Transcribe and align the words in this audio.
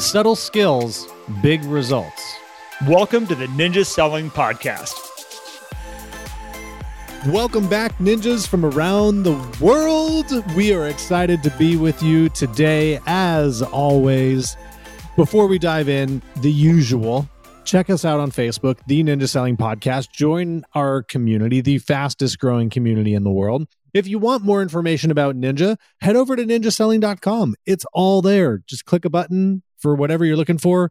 Subtle 0.00 0.34
skills, 0.34 1.06
big 1.42 1.62
results. 1.64 2.34
Welcome 2.88 3.26
to 3.26 3.34
the 3.34 3.44
Ninja 3.48 3.84
Selling 3.84 4.30
Podcast. 4.30 4.94
Welcome 7.26 7.68
back, 7.68 7.98
ninjas 7.98 8.48
from 8.48 8.64
around 8.64 9.24
the 9.24 9.36
world. 9.60 10.32
We 10.56 10.72
are 10.72 10.86
excited 10.86 11.42
to 11.42 11.50
be 11.58 11.76
with 11.76 12.02
you 12.02 12.30
today, 12.30 12.98
as 13.06 13.60
always. 13.60 14.56
Before 15.16 15.46
we 15.46 15.58
dive 15.58 15.90
in, 15.90 16.22
the 16.36 16.50
usual 16.50 17.28
check 17.64 17.90
us 17.90 18.04
out 18.04 18.18
on 18.18 18.30
Facebook, 18.30 18.78
the 18.86 19.04
Ninja 19.04 19.28
Selling 19.28 19.56
Podcast. 19.56 20.10
Join 20.10 20.64
our 20.74 21.02
community, 21.02 21.60
the 21.60 21.78
fastest 21.78 22.38
growing 22.38 22.70
community 22.70 23.14
in 23.14 23.22
the 23.22 23.30
world. 23.30 23.68
If 23.92 24.06
you 24.06 24.18
want 24.18 24.44
more 24.44 24.62
information 24.62 25.10
about 25.10 25.36
Ninja, 25.36 25.76
head 26.00 26.16
over 26.16 26.36
to 26.36 26.44
ninjaselling.com. 26.44 27.54
It's 27.66 27.84
all 27.92 28.22
there. 28.22 28.62
Just 28.66 28.84
click 28.84 29.04
a 29.04 29.10
button 29.10 29.62
for 29.78 29.94
whatever 29.94 30.24
you're 30.24 30.36
looking 30.36 30.58
for 30.58 30.90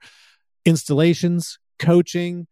installations, 0.65 1.57
coaching, 1.77 2.47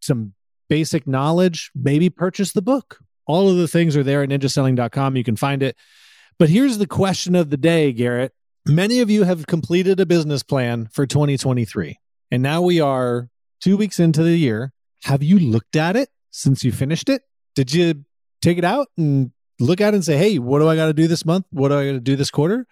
some 0.00 0.34
basic 0.68 1.06
knowledge, 1.06 1.70
maybe 1.74 2.10
purchase 2.10 2.52
the 2.52 2.62
book. 2.62 2.98
All 3.26 3.48
of 3.48 3.56
the 3.56 3.68
things 3.68 3.96
are 3.96 4.02
there 4.02 4.22
at 4.22 4.28
ninjaselling.com. 4.28 5.16
You 5.16 5.24
can 5.24 5.36
find 5.36 5.62
it. 5.62 5.76
But 6.38 6.48
here's 6.48 6.78
the 6.78 6.86
question 6.86 7.34
of 7.34 7.50
the 7.50 7.56
day, 7.56 7.92
Garrett. 7.92 8.32
Many 8.66 9.00
of 9.00 9.10
you 9.10 9.24
have 9.24 9.46
completed 9.46 10.00
a 10.00 10.06
business 10.06 10.42
plan 10.42 10.88
for 10.92 11.06
2023, 11.06 11.98
and 12.30 12.42
now 12.42 12.60
we 12.60 12.80
are 12.80 13.28
two 13.60 13.76
weeks 13.76 14.00
into 14.00 14.22
the 14.22 14.36
year. 14.36 14.72
Have 15.04 15.22
you 15.22 15.38
looked 15.38 15.76
at 15.76 15.96
it 15.96 16.08
since 16.30 16.64
you 16.64 16.72
finished 16.72 17.08
it? 17.08 17.22
Did 17.54 17.72
you 17.72 18.04
take 18.42 18.58
it 18.58 18.64
out 18.64 18.88
and 18.96 19.30
look 19.58 19.80
at 19.80 19.94
it 19.94 19.96
and 19.96 20.04
say, 20.04 20.16
hey, 20.16 20.38
what 20.38 20.58
do 20.58 20.68
I 20.68 20.76
got 20.76 20.86
to 20.86 20.92
do 20.92 21.06
this 21.06 21.24
month? 21.24 21.46
What 21.50 21.68
do 21.68 21.78
I 21.78 21.86
got 21.86 21.92
to 21.92 22.00
do 22.00 22.16
this 22.16 22.30
quarter? 22.30 22.66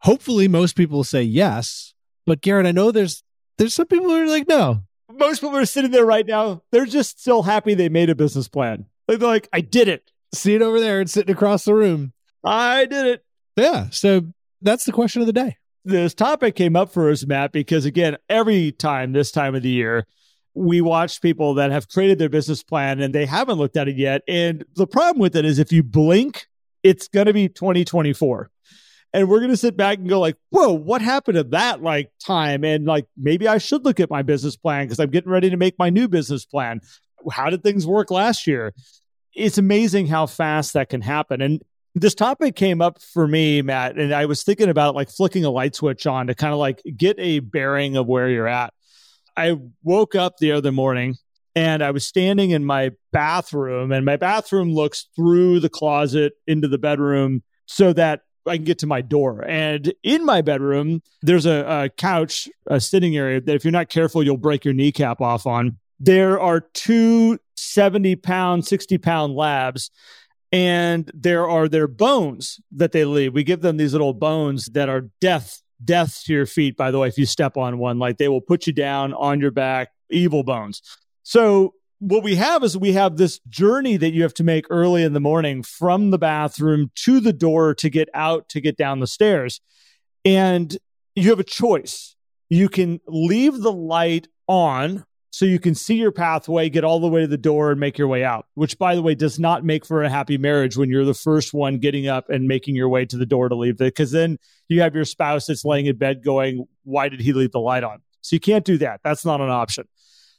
Hopefully, 0.00 0.48
most 0.48 0.76
people 0.76 1.04
say 1.04 1.22
yes. 1.22 1.94
But 2.26 2.40
Garrett, 2.40 2.66
I 2.66 2.72
know 2.72 2.90
there's 2.90 3.22
there's 3.56 3.74
some 3.74 3.86
people 3.86 4.08
who 4.08 4.22
are 4.22 4.26
like, 4.26 4.48
no. 4.48 4.82
Most 5.10 5.40
people 5.40 5.56
are 5.56 5.64
sitting 5.64 5.90
there 5.90 6.04
right 6.04 6.26
now. 6.26 6.62
They're 6.70 6.86
just 6.86 7.20
still 7.20 7.42
happy 7.42 7.74
they 7.74 7.88
made 7.88 8.10
a 8.10 8.14
business 8.14 8.48
plan. 8.48 8.86
They're 9.08 9.16
like, 9.16 9.48
I 9.52 9.60
did 9.60 9.88
it. 9.88 10.10
See 10.34 10.54
it 10.54 10.62
over 10.62 10.78
there 10.78 11.00
and 11.00 11.10
sitting 11.10 11.34
across 11.34 11.64
the 11.64 11.74
room. 11.74 12.12
I 12.44 12.84
did 12.84 13.06
it. 13.06 13.24
Yeah. 13.56 13.88
So 13.90 14.26
that's 14.60 14.84
the 14.84 14.92
question 14.92 15.22
of 15.22 15.26
the 15.26 15.32
day. 15.32 15.56
This 15.84 16.12
topic 16.14 16.54
came 16.54 16.76
up 16.76 16.92
for 16.92 17.10
us, 17.10 17.26
Matt, 17.26 17.50
because 17.50 17.86
again, 17.86 18.18
every 18.28 18.72
time 18.72 19.12
this 19.12 19.32
time 19.32 19.54
of 19.54 19.62
the 19.62 19.70
year, 19.70 20.06
we 20.58 20.80
watch 20.80 21.20
people 21.20 21.54
that 21.54 21.70
have 21.70 21.88
created 21.88 22.18
their 22.18 22.28
business 22.28 22.62
plan 22.62 23.00
and 23.00 23.14
they 23.14 23.26
haven't 23.26 23.58
looked 23.58 23.76
at 23.76 23.88
it 23.88 23.96
yet. 23.96 24.22
And 24.26 24.64
the 24.74 24.86
problem 24.86 25.20
with 25.20 25.36
it 25.36 25.44
is 25.44 25.58
if 25.58 25.72
you 25.72 25.82
blink, 25.82 26.46
it's 26.82 27.08
going 27.08 27.26
to 27.26 27.32
be 27.32 27.48
2024 27.48 28.50
and 29.12 29.28
we're 29.28 29.38
going 29.38 29.50
to 29.50 29.56
sit 29.56 29.76
back 29.76 29.98
and 29.98 30.08
go 30.08 30.20
like 30.20 30.36
whoa 30.50 30.72
what 30.72 31.02
happened 31.02 31.36
to 31.36 31.44
that 31.44 31.82
like 31.82 32.10
time? 32.24 32.64
And 32.64 32.84
like 32.84 33.06
maybe 33.16 33.48
i 33.48 33.58
should 33.58 33.84
look 33.84 34.00
at 34.00 34.10
my 34.10 34.22
business 34.22 34.56
plan 34.56 34.86
because 34.86 35.00
i'm 35.00 35.10
getting 35.10 35.30
ready 35.30 35.50
to 35.50 35.56
make 35.56 35.78
my 35.78 35.90
new 35.90 36.08
business 36.08 36.44
plan. 36.44 36.80
How 37.30 37.50
did 37.50 37.62
things 37.62 37.86
work 37.86 38.10
last 38.10 38.46
year? 38.46 38.74
It's 39.34 39.58
amazing 39.58 40.06
how 40.06 40.26
fast 40.26 40.74
that 40.74 40.88
can 40.88 41.00
happen. 41.00 41.40
And 41.40 41.62
this 41.94 42.14
topic 42.14 42.54
came 42.54 42.80
up 42.80 43.02
for 43.02 43.26
me 43.26 43.60
matt 43.60 43.96
and 43.96 44.14
i 44.14 44.26
was 44.26 44.44
thinking 44.44 44.68
about 44.68 44.94
like 44.94 45.10
flicking 45.10 45.44
a 45.44 45.50
light 45.50 45.74
switch 45.74 46.06
on 46.06 46.28
to 46.28 46.34
kind 46.34 46.52
of 46.52 46.58
like 46.58 46.80
get 46.96 47.16
a 47.18 47.40
bearing 47.40 47.96
of 47.96 48.06
where 48.06 48.28
you're 48.28 48.46
at 48.46 48.72
i 49.38 49.56
woke 49.82 50.14
up 50.14 50.36
the 50.38 50.52
other 50.52 50.72
morning 50.72 51.16
and 51.54 51.82
I 51.82 51.90
was 51.90 52.06
standing 52.06 52.50
in 52.50 52.64
my 52.64 52.92
bathroom, 53.10 53.90
and 53.90 54.04
my 54.04 54.16
bathroom 54.16 54.72
looks 54.72 55.08
through 55.16 55.58
the 55.58 55.68
closet 55.68 56.34
into 56.46 56.68
the 56.68 56.78
bedroom 56.78 57.42
so 57.66 57.92
that 57.94 58.20
I 58.46 58.56
can 58.56 58.64
get 58.64 58.78
to 58.78 58.86
my 58.86 59.00
door. 59.00 59.44
And 59.44 59.92
in 60.04 60.24
my 60.24 60.40
bedroom, 60.40 61.02
there's 61.20 61.46
a, 61.46 61.64
a 61.66 61.88
couch, 61.88 62.48
a 62.68 62.80
sitting 62.80 63.16
area 63.16 63.40
that 63.40 63.56
if 63.56 63.64
you're 63.64 63.72
not 63.72 63.88
careful, 63.88 64.22
you'll 64.22 64.36
break 64.36 64.64
your 64.64 64.74
kneecap 64.74 65.20
off 65.20 65.46
on. 65.48 65.78
There 65.98 66.38
are 66.38 66.60
two 66.60 67.40
70 67.56 68.14
pound, 68.16 68.64
60 68.64 68.98
pound 68.98 69.34
labs 69.34 69.90
and 70.50 71.10
there 71.14 71.48
are 71.48 71.68
their 71.68 71.86
bones 71.86 72.60
that 72.72 72.92
they 72.92 73.04
leave. 73.04 73.34
We 73.34 73.44
give 73.44 73.60
them 73.60 73.76
these 73.76 73.92
little 73.92 74.14
bones 74.14 74.66
that 74.66 74.88
are 74.88 75.10
death, 75.20 75.62
death 75.84 76.22
to 76.24 76.32
your 76.32 76.46
feet, 76.46 76.76
by 76.76 76.90
the 76.90 76.98
way, 76.98 77.08
if 77.08 77.18
you 77.18 77.26
step 77.26 77.56
on 77.56 77.78
one. 77.78 77.98
Like 77.98 78.18
they 78.18 78.28
will 78.28 78.40
put 78.40 78.66
you 78.66 78.72
down 78.72 79.14
on 79.14 79.40
your 79.40 79.50
back, 79.50 79.90
evil 80.10 80.42
bones. 80.42 80.82
So 81.22 81.74
what 82.00 82.22
we 82.22 82.36
have 82.36 82.62
is 82.62 82.76
we 82.76 82.92
have 82.92 83.16
this 83.16 83.40
journey 83.48 83.96
that 83.96 84.12
you 84.12 84.22
have 84.22 84.34
to 84.34 84.44
make 84.44 84.66
early 84.70 85.02
in 85.02 85.12
the 85.12 85.20
morning 85.20 85.62
from 85.62 86.10
the 86.10 86.18
bathroom 86.18 86.90
to 86.94 87.20
the 87.20 87.32
door 87.32 87.74
to 87.74 87.90
get 87.90 88.08
out 88.14 88.48
to 88.50 88.60
get 88.60 88.76
down 88.76 89.00
the 89.00 89.06
stairs. 89.06 89.60
And 90.24 90.76
you 91.14 91.30
have 91.30 91.40
a 91.40 91.44
choice. 91.44 92.14
You 92.48 92.68
can 92.68 93.00
leave 93.06 93.60
the 93.60 93.72
light 93.72 94.28
on 94.46 95.04
so 95.30 95.44
you 95.44 95.58
can 95.58 95.74
see 95.74 95.96
your 95.96 96.12
pathway, 96.12 96.68
get 96.68 96.84
all 96.84 97.00
the 97.00 97.08
way 97.08 97.22
to 97.22 97.26
the 97.26 97.36
door 97.36 97.70
and 97.70 97.80
make 97.80 97.98
your 97.98 98.08
way 98.08 98.24
out, 98.24 98.46
which 98.54 98.78
by 98.78 98.94
the 98.94 99.02
way 99.02 99.14
does 99.14 99.38
not 99.38 99.64
make 99.64 99.84
for 99.84 100.02
a 100.02 100.08
happy 100.08 100.38
marriage 100.38 100.76
when 100.76 100.88
you're 100.88 101.04
the 101.04 101.14
first 101.14 101.52
one 101.52 101.78
getting 101.78 102.08
up 102.08 102.30
and 102.30 102.48
making 102.48 102.74
your 102.74 102.88
way 102.88 103.04
to 103.04 103.16
the 103.16 103.26
door 103.26 103.48
to 103.48 103.54
leave 103.54 103.80
it. 103.80 103.94
Cause 103.94 104.10
then 104.10 104.38
you 104.68 104.80
have 104.80 104.94
your 104.94 105.04
spouse 105.04 105.46
that's 105.46 105.64
laying 105.64 105.86
in 105.86 105.96
bed 105.96 106.24
going, 106.24 106.66
why 106.84 107.08
did 107.08 107.20
he 107.20 107.32
leave 107.32 107.52
the 107.52 107.60
light 107.60 107.84
on? 107.84 108.00
So 108.22 108.36
you 108.36 108.40
can't 108.40 108.64
do 108.64 108.78
that. 108.78 109.00
That's 109.04 109.24
not 109.24 109.40
an 109.40 109.50
option. 109.50 109.86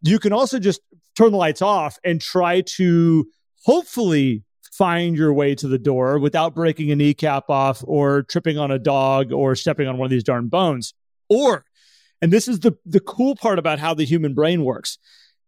You 0.01 0.19
can 0.19 0.33
also 0.33 0.59
just 0.59 0.81
turn 1.15 1.31
the 1.31 1.37
lights 1.37 1.61
off 1.61 1.97
and 2.03 2.19
try 2.19 2.61
to 2.61 3.27
hopefully 3.63 4.43
find 4.71 5.17
your 5.17 5.33
way 5.33 5.53
to 5.55 5.67
the 5.67 5.77
door 5.77 6.19
without 6.19 6.55
breaking 6.55 6.91
a 6.91 6.95
kneecap 6.95 7.49
off 7.49 7.83
or 7.85 8.23
tripping 8.23 8.57
on 8.57 8.71
a 8.71 8.79
dog 8.79 9.31
or 9.31 9.55
stepping 9.55 9.87
on 9.87 9.97
one 9.97 10.05
of 10.05 10.11
these 10.11 10.23
darn 10.23 10.47
bones. 10.47 10.93
Or, 11.29 11.65
and 12.21 12.31
this 12.31 12.47
is 12.47 12.59
the, 12.59 12.77
the 12.85 12.99
cool 12.99 13.35
part 13.35 13.59
about 13.59 13.79
how 13.79 13.93
the 13.93 14.05
human 14.05 14.33
brain 14.33 14.63
works, 14.63 14.97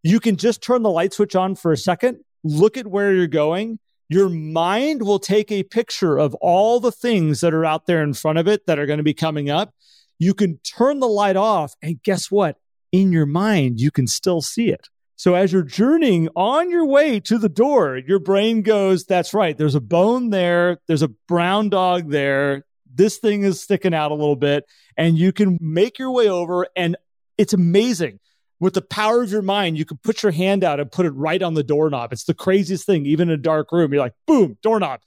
you 0.04 0.20
can 0.20 0.38
just 0.38 0.64
turn 0.64 0.82
the 0.82 0.90
light 0.90 1.14
switch 1.14 1.36
on 1.36 1.56
for 1.56 1.72
a 1.72 1.78
second, 1.78 2.20
look 2.44 2.78
at 2.78 2.88
where 2.88 3.14
you're 3.14 3.28
going. 3.28 3.80
Your 4.09 4.30
mind 4.30 5.04
will 5.04 5.20
take 5.20 5.52
a 5.52 5.64
picture 5.64 6.18
of 6.18 6.34
all 6.36 6.80
the 6.80 6.92
things 6.92 7.40
that 7.42 7.54
are 7.54 7.66
out 7.66 7.86
there 7.86 8.04
in 8.04 8.14
front 8.14 8.40
of 8.40 8.48
it 8.48 8.66
that 8.68 8.78
are 8.78 8.86
going 8.86 8.98
to 8.98 9.04
be 9.04 9.14
coming 9.14 9.50
up. 9.50 9.74
You 10.20 10.34
can 10.34 10.60
turn 10.60 11.00
the 11.00 11.08
light 11.08 11.38
off, 11.38 11.74
and 11.81 12.02
guess 12.04 12.30
what? 12.30 12.58
In 12.92 13.12
your 13.12 13.26
mind, 13.26 13.80
you 13.80 13.90
can 13.90 14.08
still 14.08 14.42
see 14.42 14.70
it. 14.70 14.90
So 15.16 15.36
as 15.36 15.54
you're 15.54 15.62
journeying 15.62 16.30
on 16.36 16.72
your 16.72 16.86
way 16.86 17.20
to 17.22 17.38
the 17.38 17.48
door, 17.48 17.96
your 17.96 18.20
brain 18.20 18.64
goes, 18.64 19.06
that's 19.06 19.34
right. 19.34 19.58
There's 19.58 19.76
a 19.76 19.80
bone 19.80 20.31
there. 20.31 20.80
There's 20.88 21.04
a 21.04 21.10
brown 21.28 21.70
dog 21.70 22.10
there. 22.10 22.66
This 22.94 23.18
thing 23.18 23.44
is 23.44 23.62
sticking 23.62 23.94
out 23.94 24.12
a 24.12 24.16
little 24.16 24.35
bit 24.35 24.66
and 24.97 25.18
you 25.18 25.31
can 25.31 25.57
make 25.62 26.00
your 26.00 26.12
way 26.12 26.28
over. 26.29 26.68
And 26.75 26.96
it's 27.38 27.53
amazing 27.53 28.19
with 28.59 28.74
the 28.74 28.81
power 28.81 29.24
of 29.24 29.31
your 29.31 29.41
mind. 29.41 29.78
You 29.78 29.85
can 29.85 29.97
put 30.03 30.24
your 30.24 30.31
hand 30.31 30.63
out 30.63 30.79
and 30.79 30.91
put 30.91 31.06
it 31.06 31.12
right 31.12 31.41
on 31.41 31.53
the 31.53 31.63
doorknob. 31.63 32.13
It's 32.13 32.25
the 32.25 32.34
craziest 32.34 32.85
thing, 32.85 33.06
even 33.06 33.30
in 33.30 33.34
a 33.34 33.41
dark 33.41 33.72
room. 33.72 33.94
You're 33.94 34.03
like, 34.03 34.16
boom, 34.28 34.57
doorknob. 34.62 35.01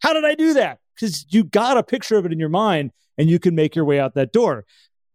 How 0.00 0.12
did 0.12 0.24
I 0.24 0.34
do 0.34 0.54
that? 0.54 0.78
Because 0.94 1.26
you 1.28 1.44
got 1.44 1.76
a 1.76 1.82
picture 1.82 2.16
of 2.16 2.26
it 2.26 2.32
in 2.32 2.38
your 2.38 2.48
mind 2.48 2.92
and 3.18 3.28
you 3.30 3.38
can 3.38 3.54
make 3.54 3.76
your 3.76 3.84
way 3.84 4.00
out 4.00 4.14
that 4.14 4.32
door 4.32 4.64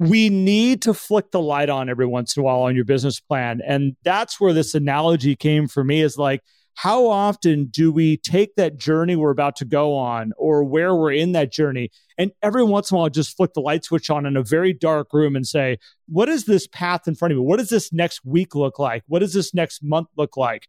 we 0.01 0.29
need 0.29 0.81
to 0.81 0.95
flick 0.95 1.29
the 1.29 1.39
light 1.39 1.69
on 1.69 1.87
every 1.87 2.07
once 2.07 2.35
in 2.35 2.41
a 2.41 2.43
while 2.43 2.61
on 2.61 2.75
your 2.75 2.85
business 2.85 3.19
plan. 3.19 3.61
And 3.63 3.95
that's 4.01 4.41
where 4.41 4.51
this 4.51 4.73
analogy 4.73 5.35
came 5.35 5.67
for 5.67 5.83
me 5.83 6.01
is 6.01 6.17
like, 6.17 6.41
how 6.75 7.07
often 7.07 7.65
do 7.65 7.91
we 7.91 8.17
take 8.17 8.55
that 8.55 8.77
journey 8.77 9.15
we're 9.15 9.31
about 9.31 9.55
to 9.57 9.65
go 9.65 9.93
on 9.95 10.31
or 10.37 10.63
where 10.63 10.95
we're 10.95 11.11
in 11.11 11.31
that 11.33 11.51
journey 11.51 11.89
and 12.17 12.31
every 12.41 12.63
once 12.63 12.91
in 12.91 12.95
a 12.95 12.99
while 12.99 13.09
just 13.09 13.35
flick 13.35 13.53
the 13.53 13.61
light 13.61 13.83
switch 13.83 14.09
on 14.09 14.25
in 14.25 14.37
a 14.37 14.43
very 14.43 14.73
dark 14.73 15.13
room 15.13 15.35
and 15.35 15.45
say 15.45 15.77
what 16.07 16.29
is 16.29 16.45
this 16.45 16.67
path 16.67 17.07
in 17.07 17.15
front 17.15 17.31
of 17.31 17.37
me? 17.37 17.43
What 17.43 17.59
does 17.59 17.69
this 17.69 17.93
next 17.93 18.25
week 18.25 18.55
look 18.55 18.79
like? 18.79 19.03
What 19.07 19.19
does 19.19 19.33
this 19.33 19.53
next 19.53 19.83
month 19.83 20.07
look 20.17 20.35
like? 20.35 20.67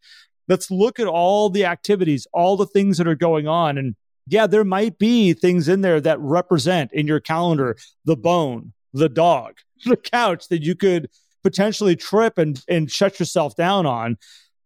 Let's 0.48 0.70
look 0.70 1.00
at 1.00 1.06
all 1.06 1.50
the 1.50 1.64
activities 1.64 2.26
all 2.32 2.56
the 2.56 2.66
things 2.66 2.98
that 2.98 3.08
are 3.08 3.14
going 3.14 3.48
on 3.48 3.78
and 3.78 3.94
yeah 4.26 4.46
there 4.46 4.64
might 4.64 4.98
be 4.98 5.32
things 5.32 5.68
in 5.68 5.80
there 5.80 6.00
that 6.00 6.20
represent 6.20 6.92
in 6.92 7.06
your 7.06 7.20
calendar 7.20 7.76
the 8.04 8.16
bone 8.16 8.72
the 8.92 9.08
dog, 9.08 9.54
the 9.84 9.96
couch 9.96 10.48
that 10.48 10.62
you 10.62 10.74
could 10.74 11.08
potentially 11.42 11.96
trip 11.96 12.38
and, 12.38 12.62
and 12.68 12.90
shut 12.90 13.18
yourself 13.18 13.56
down 13.56 13.86
on. 13.86 14.16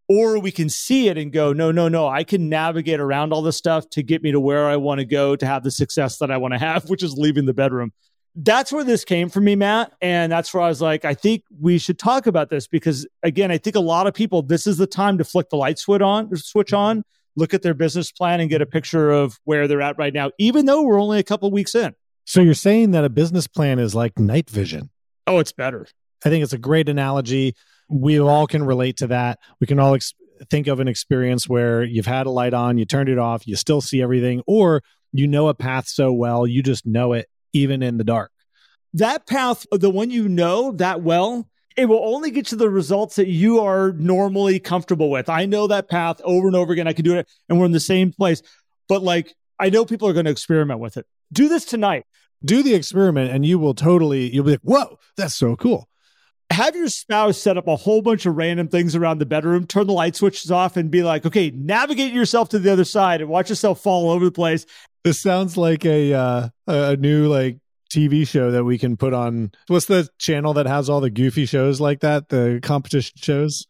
Or 0.09 0.39
we 0.39 0.51
can 0.51 0.69
see 0.69 1.09
it 1.09 1.17
and 1.17 1.33
go, 1.33 1.51
no, 1.51 1.71
no, 1.71 1.89
no, 1.89 2.07
I 2.07 2.23
can 2.23 2.47
navigate 2.47 2.99
around 2.99 3.33
all 3.33 3.41
this 3.41 3.57
stuff 3.57 3.89
to 3.91 4.03
get 4.03 4.23
me 4.23 4.31
to 4.31 4.39
where 4.39 4.67
I 4.67 4.77
want 4.77 4.99
to 4.99 5.05
go 5.05 5.35
to 5.35 5.45
have 5.45 5.63
the 5.63 5.71
success 5.71 6.17
that 6.19 6.31
I 6.31 6.37
want 6.37 6.53
to 6.53 6.57
have, 6.59 6.89
which 6.89 7.03
is 7.03 7.13
leaving 7.15 7.45
the 7.45 7.53
bedroom. 7.53 7.91
That's 8.35 8.71
where 8.71 8.83
this 8.83 9.03
came 9.03 9.29
from 9.29 9.45
me, 9.45 9.55
Matt. 9.55 9.93
And 10.01 10.31
that's 10.31 10.53
where 10.53 10.63
I 10.63 10.69
was 10.69 10.81
like, 10.81 11.03
I 11.03 11.13
think 11.13 11.43
we 11.59 11.77
should 11.77 11.97
talk 11.97 12.27
about 12.27 12.49
this 12.49 12.67
because, 12.67 13.07
again, 13.23 13.51
I 13.51 13.57
think 13.57 13.75
a 13.75 13.81
lot 13.81 14.05
of 14.05 14.13
people, 14.13 14.43
this 14.43 14.67
is 14.67 14.77
the 14.77 14.87
time 14.87 15.17
to 15.17 15.23
flick 15.23 15.49
the 15.49 15.57
light 15.57 15.79
switch 15.79 16.01
on, 16.01 16.33
switch 16.37 16.67
mm-hmm. 16.67 16.75
on, 16.75 17.03
look 17.35 17.53
at 17.53 17.61
their 17.61 17.73
business 17.73 18.11
plan 18.11 18.39
and 18.39 18.49
get 18.49 18.61
a 18.61 18.65
picture 18.65 19.11
of 19.11 19.39
where 19.45 19.67
they're 19.67 19.81
at 19.81 19.97
right 19.97 20.13
now, 20.13 20.31
even 20.37 20.65
though 20.65 20.83
we're 20.83 21.01
only 21.01 21.19
a 21.19 21.23
couple 21.23 21.49
weeks 21.51 21.73
in. 21.75 21.95
So 22.25 22.41
you're 22.41 22.53
saying 22.53 22.91
that 22.91 23.05
a 23.05 23.09
business 23.09 23.47
plan 23.47 23.79
is 23.79 23.95
like 23.95 24.19
night 24.19 24.49
vision? 24.49 24.89
Oh, 25.27 25.39
it's 25.39 25.51
better. 25.53 25.87
I 26.25 26.29
think 26.29 26.43
it's 26.43 26.53
a 26.53 26.57
great 26.57 26.89
analogy. 26.89 27.55
We 27.89 28.19
all 28.19 28.47
can 28.47 28.63
relate 28.63 28.97
to 28.97 29.07
that. 29.07 29.39
We 29.59 29.67
can 29.67 29.79
all 29.79 29.95
ex- 29.95 30.13
think 30.49 30.67
of 30.67 30.79
an 30.79 30.87
experience 30.87 31.47
where 31.47 31.83
you've 31.83 32.05
had 32.05 32.27
a 32.27 32.29
light 32.29 32.53
on, 32.53 32.77
you 32.77 32.85
turned 32.85 33.09
it 33.09 33.17
off, 33.17 33.47
you 33.47 33.55
still 33.55 33.81
see 33.81 34.01
everything, 34.01 34.41
or 34.45 34.83
you 35.11 35.27
know 35.27 35.47
a 35.47 35.53
path 35.53 35.87
so 35.87 36.11
well, 36.11 36.45
you 36.45 36.61
just 36.61 36.85
know 36.85 37.13
it 37.13 37.27
even 37.53 37.81
in 37.81 37.97
the 37.97 38.03
dark. 38.03 38.31
that 38.93 39.25
path, 39.27 39.65
the 39.71 39.89
one 39.89 40.09
you 40.09 40.27
know 40.27 40.71
that 40.73 41.01
well, 41.01 41.47
it 41.75 41.85
will 41.85 42.03
only 42.03 42.31
get 42.31 42.51
you 42.51 42.57
the 42.57 42.69
results 42.69 43.17
that 43.17 43.27
you 43.27 43.59
are 43.59 43.91
normally 43.93 44.59
comfortable 44.59 45.09
with. 45.09 45.29
I 45.29 45.45
know 45.45 45.67
that 45.67 45.89
path 45.89 46.19
over 46.23 46.47
and 46.47 46.55
over 46.55 46.73
again. 46.73 46.87
I 46.87 46.93
can 46.93 47.05
do 47.05 47.15
it 47.15 47.27
and 47.47 47.59
we're 47.59 47.65
in 47.65 47.71
the 47.71 47.79
same 47.79 48.11
place. 48.11 48.41
But 48.89 49.03
like, 49.03 49.35
I 49.59 49.69
know 49.69 49.85
people 49.85 50.07
are 50.07 50.13
going 50.13 50.25
to 50.25 50.31
experiment 50.31 50.79
with 50.79 50.97
it. 50.97 51.05
Do 51.31 51.49
this 51.49 51.65
tonight. 51.65 52.05
Do 52.43 52.63
the 52.63 52.73
experiment 52.73 53.31
and 53.31 53.45
you 53.45 53.59
will 53.59 53.73
totally, 53.75 54.33
you'll 54.33 54.45
be 54.45 54.51
like, 54.51 54.61
whoa, 54.61 54.97
that's 55.17 55.35
so 55.35 55.55
cool. 55.55 55.86
Have 56.49 56.75
your 56.75 56.87
spouse 56.87 57.37
set 57.37 57.57
up 57.57 57.67
a 57.67 57.75
whole 57.75 58.01
bunch 58.01 58.25
of 58.25 58.35
random 58.35 58.67
things 58.67 58.95
around 58.95 59.19
the 59.19 59.25
bedroom, 59.25 59.67
turn 59.67 59.87
the 59.87 59.93
light 59.93 60.15
switches 60.15 60.49
off, 60.49 60.77
and 60.77 60.89
be 60.89 61.03
like, 61.03 61.25
okay, 61.25 61.51
navigate 61.51 62.13
yourself 62.13 62.49
to 62.49 62.59
the 62.59 62.71
other 62.71 62.85
side 62.85 63.21
and 63.21 63.29
watch 63.29 63.49
yourself 63.49 63.81
fall 63.81 64.07
all 64.07 64.11
over 64.11 64.25
the 64.25 64.31
place. 64.31 64.65
This 65.03 65.21
sounds 65.21 65.57
like 65.57 65.85
a 65.85 66.13
uh, 66.13 66.49
a 66.65 66.95
new 66.97 67.27
like 67.27 67.59
TV 67.89 68.27
show 68.27 68.51
that 68.51 68.63
we 68.63 68.77
can 68.77 68.97
put 68.97 69.13
on. 69.13 69.51
What's 69.67 69.85
the 69.85 70.09
channel 70.17 70.53
that 70.53 70.65
has 70.65 70.89
all 70.89 71.01
the 71.01 71.09
goofy 71.09 71.45
shows 71.45 71.79
like 71.79 72.01
that? 72.01 72.29
The 72.29 72.59
competition 72.61 73.17
shows. 73.17 73.65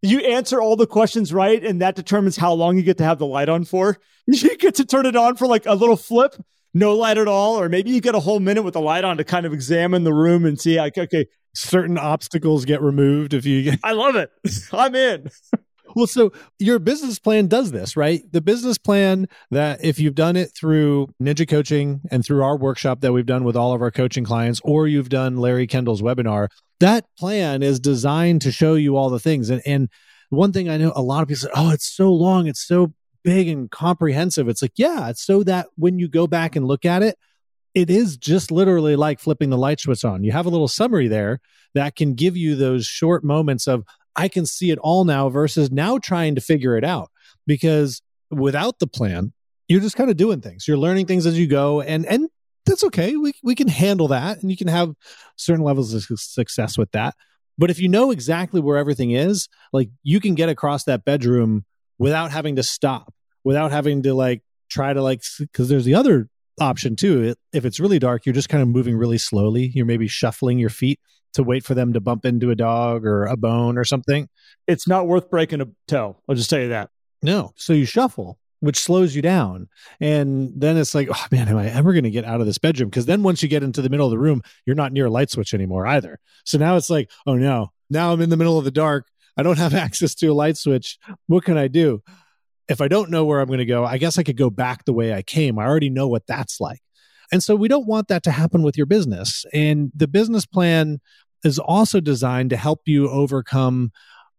You 0.00 0.18
answer 0.20 0.60
all 0.60 0.74
the 0.76 0.86
questions 0.86 1.32
right, 1.32 1.62
and 1.64 1.80
that 1.80 1.94
determines 1.94 2.36
how 2.36 2.52
long 2.52 2.76
you 2.76 2.82
get 2.82 2.98
to 2.98 3.04
have 3.04 3.18
the 3.18 3.26
light 3.26 3.48
on 3.48 3.64
for. 3.64 3.98
You 4.28 4.56
get 4.56 4.76
to 4.76 4.84
turn 4.84 5.04
it 5.04 5.16
on 5.16 5.34
for 5.34 5.48
like 5.48 5.66
a 5.66 5.74
little 5.74 5.96
flip, 5.96 6.36
no 6.72 6.94
light 6.94 7.18
at 7.18 7.26
all, 7.26 7.58
or 7.60 7.68
maybe 7.68 7.90
you 7.90 8.00
get 8.00 8.14
a 8.14 8.20
whole 8.20 8.38
minute 8.38 8.62
with 8.62 8.74
the 8.74 8.80
light 8.80 9.02
on 9.02 9.16
to 9.16 9.24
kind 9.24 9.46
of 9.46 9.52
examine 9.52 10.04
the 10.04 10.14
room 10.14 10.44
and 10.44 10.60
see, 10.60 10.78
like, 10.78 10.96
okay, 10.96 11.26
certain 11.54 11.98
obstacles 11.98 12.64
get 12.64 12.82
removed 12.82 13.34
if 13.34 13.46
you 13.46 13.62
get. 13.62 13.80
I 13.82 13.92
love 13.92 14.16
it. 14.16 14.30
I'm 14.72 14.94
in. 14.94 15.30
Well, 15.94 16.06
so 16.06 16.32
your 16.58 16.78
business 16.78 17.18
plan 17.18 17.48
does 17.48 17.70
this, 17.70 17.96
right? 17.96 18.22
The 18.32 18.40
business 18.40 18.78
plan 18.78 19.28
that 19.50 19.84
if 19.84 19.98
you've 19.98 20.14
done 20.14 20.36
it 20.36 20.52
through 20.58 21.08
Ninja 21.22 21.46
Coaching 21.48 22.00
and 22.10 22.24
through 22.24 22.42
our 22.42 22.56
workshop 22.56 23.00
that 23.00 23.12
we've 23.12 23.26
done 23.26 23.44
with 23.44 23.56
all 23.56 23.74
of 23.74 23.82
our 23.82 23.90
coaching 23.90 24.24
clients, 24.24 24.60
or 24.64 24.86
you've 24.86 25.10
done 25.10 25.36
Larry 25.36 25.66
Kendall's 25.66 26.02
webinar, 26.02 26.48
that 26.80 27.04
plan 27.18 27.62
is 27.62 27.78
designed 27.78 28.42
to 28.42 28.52
show 28.52 28.74
you 28.74 28.96
all 28.96 29.10
the 29.10 29.20
things. 29.20 29.50
And, 29.50 29.62
and 29.66 29.88
one 30.30 30.52
thing 30.52 30.68
I 30.68 30.78
know 30.78 30.92
a 30.96 31.02
lot 31.02 31.22
of 31.22 31.28
people 31.28 31.42
say, 31.42 31.50
oh, 31.54 31.70
it's 31.72 31.86
so 31.86 32.12
long, 32.12 32.46
it's 32.46 32.66
so 32.66 32.94
big 33.22 33.48
and 33.48 33.70
comprehensive. 33.70 34.48
It's 34.48 34.62
like, 34.62 34.72
yeah, 34.76 35.08
it's 35.10 35.24
so 35.24 35.42
that 35.44 35.68
when 35.76 35.98
you 35.98 36.08
go 36.08 36.26
back 36.26 36.56
and 36.56 36.66
look 36.66 36.84
at 36.84 37.02
it, 37.02 37.16
it 37.74 37.90
is 37.90 38.16
just 38.16 38.50
literally 38.50 38.96
like 38.96 39.18
flipping 39.18 39.50
the 39.50 39.58
light 39.58 39.80
switch 39.80 40.04
on. 40.04 40.24
You 40.24 40.32
have 40.32 40.46
a 40.46 40.50
little 40.50 40.68
summary 40.68 41.08
there 41.08 41.40
that 41.74 41.96
can 41.96 42.14
give 42.14 42.36
you 42.36 42.54
those 42.54 42.86
short 42.86 43.24
moments 43.24 43.66
of, 43.66 43.84
I 44.14 44.28
can 44.28 44.44
see 44.44 44.70
it 44.70 44.78
all 44.78 45.04
now 45.04 45.28
versus 45.30 45.70
now 45.70 45.98
trying 45.98 46.34
to 46.34 46.40
figure 46.40 46.76
it 46.76 46.84
out 46.84 47.10
because 47.46 48.02
without 48.30 48.78
the 48.78 48.86
plan, 48.86 49.32
you're 49.68 49.80
just 49.80 49.96
kind 49.96 50.10
of 50.10 50.16
doing 50.16 50.40
things. 50.40 50.68
You're 50.68 50.76
learning 50.76 51.06
things 51.06 51.24
as 51.24 51.38
you 51.38 51.46
go 51.46 51.80
and 51.80 52.04
and 52.06 52.28
that's 52.66 52.84
okay. 52.84 53.16
We 53.16 53.32
we 53.42 53.54
can 53.54 53.68
handle 53.68 54.08
that 54.08 54.42
and 54.42 54.50
you 54.50 54.56
can 54.56 54.68
have 54.68 54.94
certain 55.36 55.64
levels 55.64 55.94
of 55.94 56.04
success 56.20 56.76
with 56.76 56.90
that. 56.92 57.14
But 57.56 57.70
if 57.70 57.78
you 57.78 57.88
know 57.88 58.10
exactly 58.10 58.60
where 58.60 58.76
everything 58.76 59.12
is, 59.12 59.48
like 59.72 59.88
you 60.02 60.20
can 60.20 60.34
get 60.34 60.48
across 60.48 60.84
that 60.84 61.04
bedroom 61.04 61.64
without 61.98 62.32
having 62.32 62.56
to 62.56 62.62
stop, 62.62 63.14
without 63.44 63.72
having 63.72 64.02
to 64.02 64.14
like 64.14 64.42
try 64.68 64.92
to 64.92 65.02
like 65.02 65.22
cuz 65.52 65.68
there's 65.68 65.84
the 65.84 65.94
other 65.94 66.28
option 66.62 66.96
too. 66.96 67.34
If 67.52 67.64
it's 67.64 67.80
really 67.80 67.98
dark, 67.98 68.24
you're 68.24 68.32
just 68.32 68.48
kind 68.48 68.62
of 68.62 68.68
moving 68.68 68.96
really 68.96 69.18
slowly. 69.18 69.70
You're 69.74 69.86
maybe 69.86 70.08
shuffling 70.08 70.58
your 70.58 70.70
feet 70.70 71.00
to 71.34 71.42
wait 71.42 71.64
for 71.64 71.74
them 71.74 71.92
to 71.92 72.00
bump 72.00 72.24
into 72.24 72.50
a 72.50 72.54
dog 72.54 73.04
or 73.04 73.26
a 73.26 73.36
bone 73.36 73.78
or 73.78 73.84
something. 73.84 74.28
It's 74.66 74.86
not 74.86 75.06
worth 75.06 75.30
breaking 75.30 75.60
a 75.60 75.68
toe. 75.88 76.16
I'll 76.28 76.34
just 76.34 76.50
tell 76.50 76.60
you 76.60 76.68
that. 76.68 76.90
No. 77.22 77.52
So 77.56 77.72
you 77.72 77.84
shuffle, 77.84 78.38
which 78.60 78.78
slows 78.78 79.14
you 79.14 79.22
down. 79.22 79.68
And 80.00 80.52
then 80.54 80.76
it's 80.76 80.94
like, 80.94 81.08
oh 81.10 81.26
man, 81.30 81.48
am 81.48 81.56
I 81.56 81.68
ever 81.68 81.92
going 81.92 82.04
to 82.04 82.10
get 82.10 82.24
out 82.24 82.40
of 82.40 82.46
this 82.46 82.58
bedroom? 82.58 82.90
Because 82.90 83.06
then 83.06 83.22
once 83.22 83.42
you 83.42 83.48
get 83.48 83.62
into 83.62 83.82
the 83.82 83.90
middle 83.90 84.06
of 84.06 84.10
the 84.10 84.18
room, 84.18 84.42
you're 84.66 84.76
not 84.76 84.92
near 84.92 85.06
a 85.06 85.10
light 85.10 85.30
switch 85.30 85.54
anymore 85.54 85.86
either. 85.86 86.18
So 86.44 86.58
now 86.58 86.76
it's 86.76 86.90
like, 86.90 87.10
oh 87.26 87.34
no, 87.34 87.72
now 87.90 88.12
I'm 88.12 88.20
in 88.20 88.30
the 88.30 88.36
middle 88.36 88.58
of 88.58 88.64
the 88.64 88.70
dark. 88.70 89.06
I 89.36 89.42
don't 89.42 89.58
have 89.58 89.74
access 89.74 90.14
to 90.16 90.28
a 90.28 90.34
light 90.34 90.56
switch. 90.56 90.98
What 91.26 91.44
can 91.44 91.56
I 91.56 91.68
do? 91.68 92.02
If 92.68 92.80
I 92.80 92.88
don't 92.88 93.10
know 93.10 93.24
where 93.24 93.40
I'm 93.40 93.48
going 93.48 93.58
to 93.58 93.64
go, 93.64 93.84
I 93.84 93.98
guess 93.98 94.18
I 94.18 94.22
could 94.22 94.36
go 94.36 94.50
back 94.50 94.84
the 94.84 94.92
way 94.92 95.12
I 95.12 95.22
came. 95.22 95.58
I 95.58 95.64
already 95.66 95.90
know 95.90 96.08
what 96.08 96.26
that's 96.26 96.60
like. 96.60 96.80
And 97.32 97.42
so 97.42 97.56
we 97.56 97.68
don't 97.68 97.86
want 97.86 98.08
that 98.08 98.22
to 98.24 98.30
happen 98.30 98.62
with 98.62 98.76
your 98.76 98.86
business. 98.86 99.44
And 99.52 99.90
the 99.94 100.06
business 100.06 100.46
plan 100.46 101.00
is 101.44 101.58
also 101.58 102.00
designed 102.00 102.50
to 102.50 102.56
help 102.56 102.82
you 102.86 103.08
overcome 103.08 103.90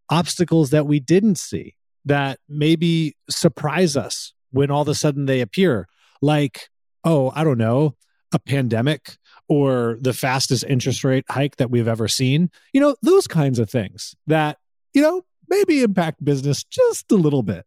obstacles 0.09 0.69
that 0.69 0.85
we 0.85 0.99
didn't 0.99 1.37
see 1.37 1.75
that 2.05 2.39
maybe 2.47 3.15
surprise 3.29 3.97
us 3.97 4.33
when 4.51 4.69
all 4.69 4.83
of 4.83 4.87
a 4.87 4.95
sudden 4.95 5.25
they 5.25 5.41
appear. 5.41 5.87
Like, 6.21 6.69
oh, 7.03 7.31
I 7.35 7.43
don't 7.43 7.57
know, 7.57 7.95
a 8.31 8.39
pandemic 8.39 9.17
or 9.49 9.97
the 10.01 10.13
fastest 10.13 10.63
interest 10.63 11.03
rate 11.03 11.25
hike 11.29 11.57
that 11.57 11.69
we've 11.69 11.87
ever 11.87 12.07
seen. 12.07 12.49
You 12.73 12.81
know, 12.81 12.95
those 13.01 13.27
kinds 13.27 13.59
of 13.59 13.69
things 13.69 14.15
that, 14.27 14.57
you 14.93 15.01
know, 15.01 15.23
maybe 15.49 15.83
impact 15.83 16.23
business 16.23 16.63
just 16.63 17.11
a 17.11 17.15
little 17.15 17.43
bit. 17.43 17.65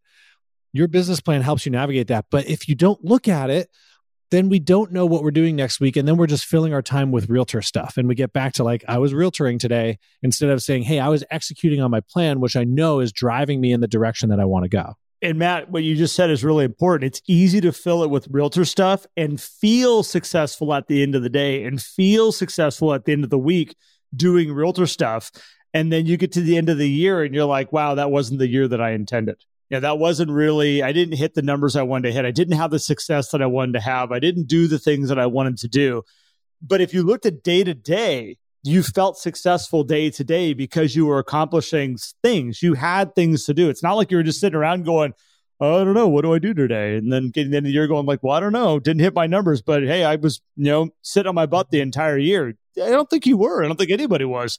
Your 0.76 0.88
business 0.88 1.20
plan 1.20 1.43
helps 1.43 1.67
you 1.67 1.73
navigate 1.73 2.08
that. 2.08 2.26
But 2.31 2.46
if 2.46 2.69
you 2.69 2.75
don't 2.75 3.02
look 3.05 3.28
at 3.28 3.50
it 3.50 3.69
then 4.31 4.49
we 4.49 4.58
don't 4.58 4.93
know 4.93 5.06
what 5.06 5.23
we're 5.23 5.31
doing 5.31 5.55
next 5.55 5.81
week. 5.81 5.96
And 5.96 6.06
then 6.06 6.17
we're 6.17 6.26
just 6.26 6.44
filling 6.44 6.75
our 6.75 6.82
time 6.82 7.12
with 7.12 7.28
realtor 7.28 7.62
stuff. 7.62 7.96
And 7.96 8.08
we 8.08 8.14
get 8.14 8.32
back 8.32 8.55
to 8.55 8.64
like, 8.64 8.84
I 8.88 8.99
was 8.99 9.12
realtoring 9.12 9.58
today 9.58 9.99
instead 10.23 10.50
of 10.50 10.62
saying, 10.62 10.82
Hey, 10.82 10.99
I 10.99 11.08
was 11.08 11.25
executing 11.31 11.81
on 11.81 11.90
my 11.90 12.00
plan, 12.00 12.40
which 12.40 12.56
I 12.56 12.64
know 12.64 13.00
is 13.00 13.12
driving 13.12 13.61
me 13.61 13.73
in 13.73 13.81
the 13.81 13.88
direction 13.88 14.28
that 14.31 14.40
I 14.40 14.44
want 14.44 14.64
to 14.64 14.69
go. 14.69 14.94
And 15.23 15.38
Matt, 15.38 15.70
what 15.70 15.82
you 15.82 15.96
just 15.96 16.14
said 16.14 16.31
is 16.31 16.44
really 16.44 16.64
important. 16.64 17.08
It's 17.08 17.22
easy 17.26 17.61
to 17.62 17.72
fill 17.72 18.02
it 18.02 18.11
with 18.11 18.29
realtor 18.31 18.64
stuff 18.64 19.06
and 19.17 19.40
feel 19.40 20.02
successful 20.02 20.75
at 20.75 20.88
the 20.88 21.02
end 21.02 21.14
of 21.14 21.22
the 21.22 21.31
day 21.31 21.64
and 21.64 21.81
feel 21.81 22.32
successful 22.32 22.93
at 22.93 23.06
the 23.06 23.12
end 23.12 23.25
of 23.25 23.31
the 23.31 23.38
week 23.38 23.76
doing 24.14 24.52
realtor 24.52 24.87
stuff. 24.87 25.31
And 25.72 25.90
then 25.90 26.06
you 26.06 26.17
get 26.17 26.32
to 26.32 26.40
the 26.40 26.56
end 26.56 26.69
of 26.69 26.79
the 26.79 26.88
year 26.88 27.22
and 27.22 27.34
you're 27.34 27.44
like, 27.44 27.72
wow, 27.72 27.94
that 27.94 28.11
wasn't 28.11 28.40
the 28.40 28.49
year 28.49 28.69
that 28.69 28.81
I 28.81 28.90
intended 28.90 29.37
yeah, 29.70 29.80
that 29.80 29.98
wasn't 29.98 30.30
really, 30.30 30.82
I 30.82 30.92
didn't 30.92 31.16
hit 31.16 31.34
the 31.34 31.42
numbers 31.42 31.74
I 31.74 31.82
wanted 31.82 32.08
to 32.08 32.14
hit. 32.14 32.24
I 32.24 32.30
didn't 32.30 32.56
have 32.56 32.70
the 32.70 32.78
success 32.78 33.30
that 33.30 33.42
I 33.42 33.46
wanted 33.46 33.72
to 33.72 33.80
have. 33.80 34.12
I 34.12 34.20
didn't 34.20 34.46
do 34.46 34.68
the 34.68 34.78
things 34.78 35.08
that 35.08 35.18
I 35.18 35.26
wanted 35.26 35.58
to 35.58 35.68
do. 35.68 36.02
But 36.62 36.80
if 36.80 36.94
you 36.94 37.02
looked 37.02 37.26
at 37.26 37.42
day 37.42 37.64
to 37.64 37.74
day, 37.74 38.38
you 38.62 38.82
felt 38.82 39.18
successful 39.18 39.84
day 39.84 40.10
to 40.10 40.24
day 40.24 40.52
because 40.52 40.96
you 40.96 41.06
were 41.06 41.18
accomplishing 41.18 41.98
things. 42.22 42.62
You 42.62 42.74
had 42.74 43.14
things 43.14 43.44
to 43.44 43.54
do. 43.54 43.68
It's 43.68 43.82
not 43.82 43.94
like 43.94 44.10
you 44.10 44.16
were 44.16 44.22
just 44.22 44.40
sitting 44.40 44.56
around 44.56 44.84
going, 44.84 45.14
oh, 45.60 45.80
I 45.80 45.84
don't 45.84 45.94
know, 45.94 46.08
what 46.08 46.22
do 46.22 46.34
I 46.34 46.38
do 46.38 46.54
today? 46.54 46.96
And 46.96 47.12
then 47.12 47.30
getting 47.30 47.54
of 47.54 47.64
the 47.64 47.70
year 47.70 47.86
going 47.86 48.06
like, 48.06 48.22
well, 48.22 48.36
I 48.36 48.40
don't 48.40 48.52
know, 48.52 48.78
didn't 48.78 49.00
hit 49.00 49.14
my 49.14 49.26
numbers, 49.26 49.62
but 49.62 49.82
hey, 49.82 50.04
I 50.04 50.16
was, 50.16 50.40
you 50.56 50.64
know, 50.64 50.90
sitting 51.02 51.28
on 51.28 51.34
my 51.34 51.46
butt 51.46 51.70
the 51.70 51.80
entire 51.80 52.19
year. 52.19 52.56
I 52.82 52.90
don't 52.90 53.08
think 53.08 53.26
you 53.26 53.36
were. 53.36 53.64
I 53.64 53.66
don't 53.66 53.76
think 53.76 53.90
anybody 53.90 54.24
was. 54.24 54.58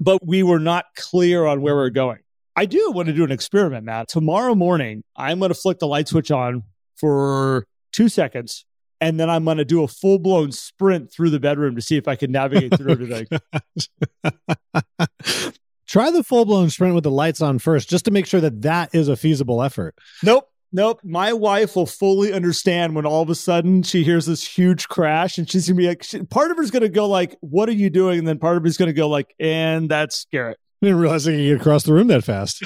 But 0.00 0.24
we 0.24 0.42
were 0.42 0.60
not 0.60 0.84
clear 0.96 1.44
on 1.44 1.60
where 1.60 1.74
we 1.74 1.80
we're 1.80 1.90
going. 1.90 2.20
I 2.58 2.64
do 2.64 2.90
want 2.90 3.06
to 3.06 3.12
do 3.12 3.22
an 3.22 3.30
experiment, 3.30 3.84
Matt. 3.84 4.08
Tomorrow 4.08 4.56
morning, 4.56 5.04
I'm 5.14 5.38
going 5.38 5.50
to 5.50 5.54
flick 5.54 5.78
the 5.78 5.86
light 5.86 6.08
switch 6.08 6.32
on 6.32 6.64
for 6.96 7.68
two 7.92 8.08
seconds, 8.08 8.64
and 9.00 9.20
then 9.20 9.30
I'm 9.30 9.44
going 9.44 9.58
to 9.58 9.64
do 9.64 9.84
a 9.84 9.88
full 9.88 10.18
blown 10.18 10.50
sprint 10.50 11.12
through 11.12 11.30
the 11.30 11.38
bedroom 11.38 11.76
to 11.76 11.80
see 11.80 11.96
if 11.96 12.08
I 12.08 12.16
can 12.16 12.32
navigate 12.32 12.76
through 12.76 12.88
oh, 12.90 12.94
everything. 12.94 13.28
Try 15.86 16.10
the 16.10 16.24
full 16.24 16.46
blown 16.46 16.68
sprint 16.70 16.96
with 16.96 17.04
the 17.04 17.12
lights 17.12 17.40
on 17.40 17.60
first, 17.60 17.88
just 17.88 18.06
to 18.06 18.10
make 18.10 18.26
sure 18.26 18.40
that 18.40 18.62
that 18.62 18.92
is 18.92 19.06
a 19.06 19.14
feasible 19.14 19.62
effort. 19.62 19.94
Nope. 20.24 20.48
Nope. 20.72 20.98
My 21.04 21.32
wife 21.32 21.76
will 21.76 21.86
fully 21.86 22.32
understand 22.32 22.96
when 22.96 23.06
all 23.06 23.22
of 23.22 23.30
a 23.30 23.36
sudden 23.36 23.84
she 23.84 24.02
hears 24.02 24.26
this 24.26 24.44
huge 24.44 24.88
crash 24.88 25.38
and 25.38 25.48
she's 25.48 25.68
going 25.68 25.76
to 25.76 25.80
be 25.80 25.86
like, 25.86 26.02
she, 26.02 26.24
part 26.24 26.50
of 26.50 26.56
her's 26.56 26.72
going 26.72 26.82
to 26.82 26.88
go 26.88 27.06
like, 27.06 27.36
what 27.38 27.68
are 27.68 27.72
you 27.72 27.88
doing? 27.88 28.18
And 28.18 28.26
then 28.26 28.40
part 28.40 28.56
of 28.56 28.64
her's 28.64 28.76
going 28.76 28.88
to 28.88 28.92
go 28.92 29.08
like, 29.08 29.32
and 29.38 29.88
that's 29.88 30.26
Garrett. 30.32 30.58
I 30.80 30.86
didn't 30.86 31.00
realize 31.00 31.26
I 31.26 31.32
could 31.32 31.38
get 31.38 31.60
across 31.60 31.82
the 31.82 31.92
room 31.92 32.06
that 32.06 32.22
fast. 32.22 32.62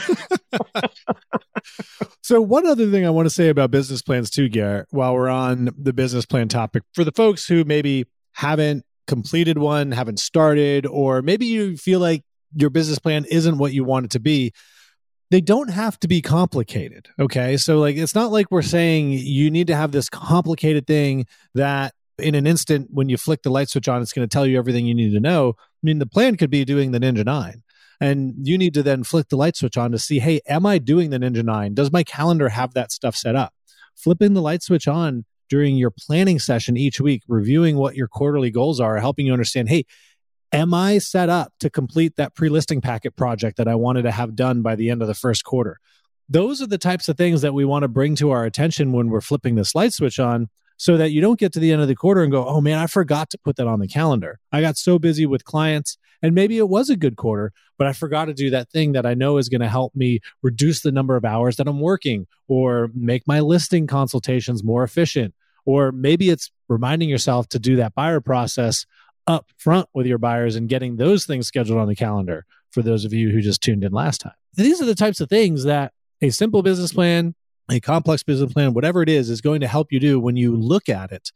so, 2.22 2.42
one 2.42 2.66
other 2.66 2.90
thing 2.90 3.06
I 3.06 3.10
want 3.10 3.24
to 3.24 3.30
say 3.30 3.48
about 3.48 3.70
business 3.70 4.02
plans, 4.02 4.28
too, 4.28 4.50
Garrett, 4.50 4.86
while 4.90 5.14
we're 5.14 5.30
on 5.30 5.70
the 5.78 5.94
business 5.94 6.26
plan 6.26 6.48
topic, 6.48 6.82
for 6.94 7.04
the 7.04 7.12
folks 7.12 7.46
who 7.46 7.64
maybe 7.64 8.06
haven't 8.32 8.84
completed 9.06 9.56
one, 9.56 9.92
haven't 9.92 10.18
started, 10.18 10.84
or 10.84 11.22
maybe 11.22 11.46
you 11.46 11.78
feel 11.78 12.00
like 12.00 12.22
your 12.54 12.68
business 12.68 12.98
plan 12.98 13.24
isn't 13.30 13.56
what 13.56 13.72
you 13.72 13.82
want 13.82 14.04
it 14.04 14.10
to 14.10 14.20
be, 14.20 14.52
they 15.30 15.40
don't 15.40 15.70
have 15.70 15.98
to 16.00 16.08
be 16.08 16.20
complicated. 16.20 17.08
Okay. 17.18 17.56
So, 17.56 17.78
like, 17.78 17.96
it's 17.96 18.14
not 18.14 18.30
like 18.30 18.50
we're 18.50 18.60
saying 18.60 19.12
you 19.12 19.50
need 19.50 19.68
to 19.68 19.74
have 19.74 19.90
this 19.90 20.10
complicated 20.10 20.86
thing 20.86 21.26
that 21.54 21.94
in 22.18 22.34
an 22.34 22.46
instant, 22.46 22.88
when 22.90 23.08
you 23.08 23.16
flick 23.16 23.42
the 23.42 23.50
light 23.50 23.70
switch 23.70 23.88
on, 23.88 24.02
it's 24.02 24.12
going 24.12 24.28
to 24.28 24.32
tell 24.32 24.46
you 24.46 24.58
everything 24.58 24.84
you 24.84 24.94
need 24.94 25.12
to 25.12 25.20
know. 25.20 25.54
I 25.58 25.82
mean, 25.82 25.98
the 25.98 26.06
plan 26.06 26.36
could 26.36 26.50
be 26.50 26.66
doing 26.66 26.90
the 26.90 27.00
Ninja 27.00 27.24
9 27.24 27.62
and 28.00 28.34
you 28.42 28.58
need 28.58 28.74
to 28.74 28.82
then 28.82 29.04
flick 29.04 29.28
the 29.28 29.36
light 29.36 29.56
switch 29.56 29.76
on 29.76 29.92
to 29.92 29.98
see, 29.98 30.18
hey, 30.18 30.40
am 30.48 30.66
I 30.66 30.78
doing 30.78 31.10
the 31.10 31.18
Ninja 31.18 31.44
9? 31.44 31.74
Does 31.74 31.92
my 31.92 32.02
calendar 32.02 32.48
have 32.48 32.74
that 32.74 32.92
stuff 32.92 33.16
set 33.16 33.36
up? 33.36 33.52
Flipping 33.96 34.34
the 34.34 34.42
light 34.42 34.62
switch 34.62 34.88
on 34.88 35.24
during 35.48 35.76
your 35.76 35.90
planning 35.90 36.38
session 36.38 36.76
each 36.76 37.00
week, 37.00 37.22
reviewing 37.28 37.76
what 37.76 37.94
your 37.94 38.08
quarterly 38.08 38.50
goals 38.50 38.80
are, 38.80 38.98
helping 38.98 39.26
you 39.26 39.32
understand, 39.32 39.68
hey, 39.68 39.84
am 40.52 40.72
I 40.74 40.98
set 40.98 41.28
up 41.28 41.52
to 41.60 41.70
complete 41.70 42.16
that 42.16 42.34
pre 42.34 42.48
listing 42.48 42.80
packet 42.80 43.16
project 43.16 43.56
that 43.58 43.68
I 43.68 43.74
wanted 43.74 44.02
to 44.02 44.10
have 44.10 44.34
done 44.34 44.62
by 44.62 44.76
the 44.76 44.90
end 44.90 45.02
of 45.02 45.08
the 45.08 45.14
first 45.14 45.44
quarter? 45.44 45.78
Those 46.28 46.62
are 46.62 46.66
the 46.66 46.78
types 46.78 47.08
of 47.08 47.16
things 47.16 47.42
that 47.42 47.52
we 47.52 47.64
want 47.64 47.82
to 47.82 47.88
bring 47.88 48.14
to 48.16 48.30
our 48.30 48.44
attention 48.44 48.92
when 48.92 49.10
we're 49.10 49.20
flipping 49.20 49.54
this 49.54 49.74
light 49.74 49.92
switch 49.92 50.18
on 50.18 50.48
so 50.82 50.96
that 50.96 51.12
you 51.12 51.20
don't 51.20 51.38
get 51.38 51.52
to 51.52 51.60
the 51.60 51.70
end 51.70 51.80
of 51.80 51.86
the 51.86 51.94
quarter 51.94 52.24
and 52.24 52.32
go, 52.32 52.44
oh 52.44 52.60
man, 52.60 52.76
I 52.76 52.88
forgot 52.88 53.30
to 53.30 53.38
put 53.38 53.54
that 53.54 53.68
on 53.68 53.78
the 53.78 53.86
calendar. 53.86 54.40
I 54.50 54.60
got 54.60 54.76
so 54.76 54.98
busy 54.98 55.26
with 55.26 55.44
clients 55.44 55.96
and 56.22 56.34
maybe 56.34 56.58
it 56.58 56.68
was 56.68 56.90
a 56.90 56.96
good 56.96 57.14
quarter, 57.14 57.52
but 57.78 57.86
I 57.86 57.92
forgot 57.92 58.24
to 58.24 58.34
do 58.34 58.50
that 58.50 58.68
thing 58.68 58.90
that 58.90 59.06
I 59.06 59.14
know 59.14 59.36
is 59.36 59.48
going 59.48 59.60
to 59.60 59.68
help 59.68 59.94
me 59.94 60.18
reduce 60.42 60.80
the 60.80 60.90
number 60.90 61.14
of 61.14 61.24
hours 61.24 61.54
that 61.58 61.68
I'm 61.68 61.78
working 61.78 62.26
or 62.48 62.90
make 62.96 63.28
my 63.28 63.38
listing 63.38 63.86
consultations 63.86 64.64
more 64.64 64.82
efficient. 64.82 65.34
Or 65.64 65.92
maybe 65.92 66.30
it's 66.30 66.50
reminding 66.68 67.08
yourself 67.08 67.48
to 67.50 67.60
do 67.60 67.76
that 67.76 67.94
buyer 67.94 68.20
process 68.20 68.84
up 69.28 69.46
front 69.58 69.88
with 69.94 70.06
your 70.06 70.18
buyers 70.18 70.56
and 70.56 70.68
getting 70.68 70.96
those 70.96 71.26
things 71.26 71.46
scheduled 71.46 71.78
on 71.78 71.86
the 71.86 71.94
calendar 71.94 72.44
for 72.72 72.82
those 72.82 73.04
of 73.04 73.12
you 73.12 73.30
who 73.30 73.40
just 73.40 73.62
tuned 73.62 73.84
in 73.84 73.92
last 73.92 74.22
time. 74.22 74.32
These 74.54 74.82
are 74.82 74.86
the 74.86 74.96
types 74.96 75.20
of 75.20 75.28
things 75.28 75.62
that 75.62 75.92
a 76.20 76.30
simple 76.30 76.64
business 76.64 76.92
plan, 76.92 77.36
a 77.70 77.80
complex 77.80 78.22
business 78.22 78.52
plan, 78.52 78.74
whatever 78.74 79.02
it 79.02 79.08
is, 79.08 79.30
is 79.30 79.40
going 79.40 79.60
to 79.60 79.68
help 79.68 79.92
you 79.92 80.00
do 80.00 80.20
when 80.20 80.36
you 80.36 80.56
look 80.56 80.88
at 80.88 81.12
it 81.12 81.30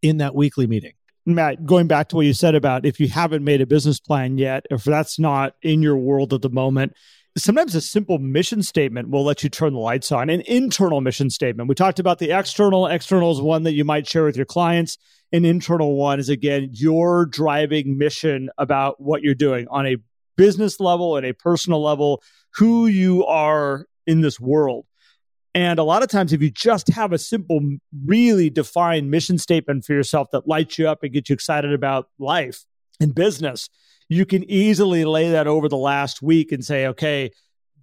in 0.00 0.18
that 0.18 0.34
weekly 0.34 0.66
meeting. 0.66 0.92
Matt, 1.24 1.64
going 1.64 1.86
back 1.86 2.08
to 2.08 2.16
what 2.16 2.26
you 2.26 2.34
said 2.34 2.54
about 2.54 2.84
if 2.84 2.98
you 2.98 3.08
haven't 3.08 3.44
made 3.44 3.60
a 3.60 3.66
business 3.66 4.00
plan 4.00 4.38
yet, 4.38 4.66
if 4.70 4.82
that's 4.82 5.18
not 5.18 5.54
in 5.62 5.82
your 5.82 5.96
world 5.96 6.32
at 6.34 6.42
the 6.42 6.50
moment, 6.50 6.94
sometimes 7.36 7.74
a 7.74 7.80
simple 7.80 8.18
mission 8.18 8.62
statement 8.62 9.08
will 9.08 9.24
let 9.24 9.42
you 9.44 9.48
turn 9.48 9.72
the 9.72 9.78
lights 9.78 10.10
on. 10.10 10.28
An 10.30 10.42
internal 10.42 11.00
mission 11.00 11.30
statement. 11.30 11.68
We 11.68 11.74
talked 11.74 12.00
about 12.00 12.18
the 12.18 12.36
external. 12.36 12.86
External 12.86 13.30
is 13.30 13.40
one 13.40 13.62
that 13.62 13.72
you 13.72 13.84
might 13.84 14.08
share 14.08 14.24
with 14.24 14.36
your 14.36 14.46
clients. 14.46 14.98
An 15.32 15.44
internal 15.44 15.96
one 15.96 16.18
is 16.18 16.28
again 16.28 16.70
your 16.72 17.24
driving 17.24 17.96
mission 17.96 18.50
about 18.58 19.00
what 19.00 19.22
you're 19.22 19.34
doing 19.34 19.66
on 19.70 19.86
a 19.86 19.96
business 20.36 20.80
level 20.80 21.16
and 21.16 21.24
a 21.24 21.32
personal 21.32 21.82
level, 21.82 22.22
who 22.54 22.86
you 22.86 23.24
are 23.26 23.86
in 24.06 24.20
this 24.22 24.40
world. 24.40 24.86
And 25.54 25.78
a 25.78 25.84
lot 25.84 26.02
of 26.02 26.08
times, 26.08 26.32
if 26.32 26.40
you 26.40 26.50
just 26.50 26.88
have 26.88 27.12
a 27.12 27.18
simple, 27.18 27.60
really 28.06 28.48
defined 28.48 29.10
mission 29.10 29.36
statement 29.36 29.84
for 29.84 29.92
yourself 29.92 30.28
that 30.32 30.48
lights 30.48 30.78
you 30.78 30.88
up 30.88 31.02
and 31.02 31.12
gets 31.12 31.28
you 31.28 31.34
excited 31.34 31.74
about 31.74 32.08
life 32.18 32.64
and 33.00 33.14
business, 33.14 33.68
you 34.08 34.24
can 34.24 34.48
easily 34.50 35.04
lay 35.04 35.30
that 35.30 35.46
over 35.46 35.68
the 35.68 35.76
last 35.76 36.22
week 36.22 36.52
and 36.52 36.64
say, 36.64 36.86
okay, 36.86 37.30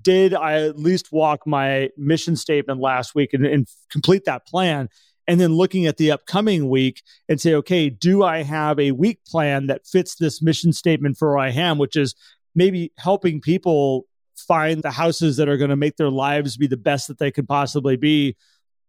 did 0.02 0.34
I 0.34 0.66
at 0.66 0.80
least 0.80 1.12
walk 1.12 1.46
my 1.46 1.90
mission 1.98 2.36
statement 2.36 2.80
last 2.80 3.14
week 3.14 3.34
and, 3.34 3.46
and 3.46 3.68
complete 3.92 4.26
that 4.26 4.48
plan? 4.48 4.90
And 5.28 5.40
then 5.40 5.54
looking 5.54 5.86
at 5.86 5.98
the 5.98 6.12
upcoming 6.12 6.70
week 6.70 7.04
and 7.28 7.40
say, 7.40 7.54
okay, 7.56 7.90
do 7.90 8.24
I 8.24 8.42
have 8.42 8.80
a 8.80 8.92
week 8.92 9.20
plan 9.26 9.68
that 9.68 9.86
fits 9.86 10.16
this 10.16 10.42
mission 10.42 10.74
statement 10.74 11.18
for 11.18 11.30
where 11.30 11.38
I 11.38 11.52
am, 11.52 11.78
which 11.78 11.96
is 11.96 12.16
maybe 12.56 12.92
helping 12.98 13.40
people 13.40 14.08
find 14.50 14.82
the 14.82 14.90
houses 14.90 15.38
that 15.38 15.48
are 15.48 15.58
going 15.58 15.70
to 15.70 15.76
make 15.76 15.96
their 15.96 16.10
lives 16.10 16.58
be 16.58 16.66
the 16.66 16.76
best 16.76 17.08
that 17.08 17.20
they 17.20 17.30
can 17.30 17.46
possibly 17.46 17.96
be 17.96 18.36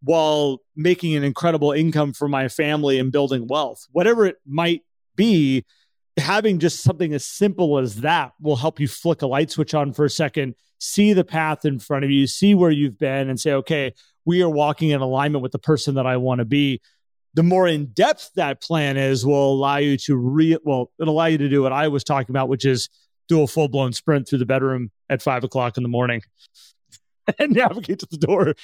while 0.03 0.63
making 0.75 1.15
an 1.15 1.23
incredible 1.23 1.71
income 1.71 2.15
for 2.15 2.27
my 2.27 2.49
family 2.49 2.99
and 2.99 3.13
building 3.13 3.47
wealth. 3.47 3.87
Whatever 3.93 4.25
it 4.25 4.37
might 4.47 4.81
be, 5.17 5.67
having 6.17 6.59
just 6.59 6.83
something 6.83 7.13
as 7.13 7.27
simple 7.27 7.79
as 7.79 7.97
that 7.97 8.33
will 8.41 8.57
help 8.57 8.81
you 8.81 8.89
flick 8.89 9.21
a 9.21 9.27
light 9.27 9.51
switch 9.51 9.75
on 9.75 9.93
for 9.93 10.07
a 10.07 10.11
second, 10.11 10.55
see 10.79 11.13
the 11.13 11.25
path 11.25 11.67
in 11.67 11.79
front 11.79 12.07
of 12.07 12.11
you, 12.11 12.27
see 12.27 12.55
where 12.55 12.71
you've 12.71 12.99
been, 12.99 13.29
and 13.29 13.39
say, 13.39 13.53
okay, 13.53 13.93
we 14.25 14.43
are 14.43 14.49
walking 14.49 14.89
in 14.89 15.03
alignment 15.03 15.43
with 15.43 15.53
the 15.53 15.59
person 15.59 15.97
that 15.97 16.07
I 16.07 16.17
want 16.17 16.39
to 16.39 16.47
be. 16.47 16.81
The 17.35 17.43
more 17.43 17.69
in 17.69 17.87
depth 17.87 18.31
that 18.37 18.63
plan 18.63 18.97
is, 18.97 19.27
will 19.27 19.53
allow 19.53 19.77
you 19.77 19.99
to 19.99 20.17
re 20.17 20.57
well, 20.65 20.91
it'll 20.99 21.15
allow 21.15 21.27
you 21.27 21.39
to 21.39 21.49
do 21.51 21.63
what 21.63 21.73
I 21.73 21.89
was 21.89 22.03
talking 22.03 22.31
about, 22.31 22.49
which 22.49 22.65
is 22.65 22.89
do 23.31 23.43
a 23.43 23.47
full 23.47 23.69
blown 23.69 23.93
sprint 23.93 24.29
through 24.29 24.39
the 24.39 24.47
bedroom 24.47 24.91
at 25.09 25.23
five 25.23 25.45
o'clock 25.45 25.77
in 25.77 25.83
the 25.83 25.89
morning 25.89 26.23
and 27.39 27.53
navigate 27.53 28.01
to 28.01 28.09
the 28.11 28.19
door. 28.19 28.55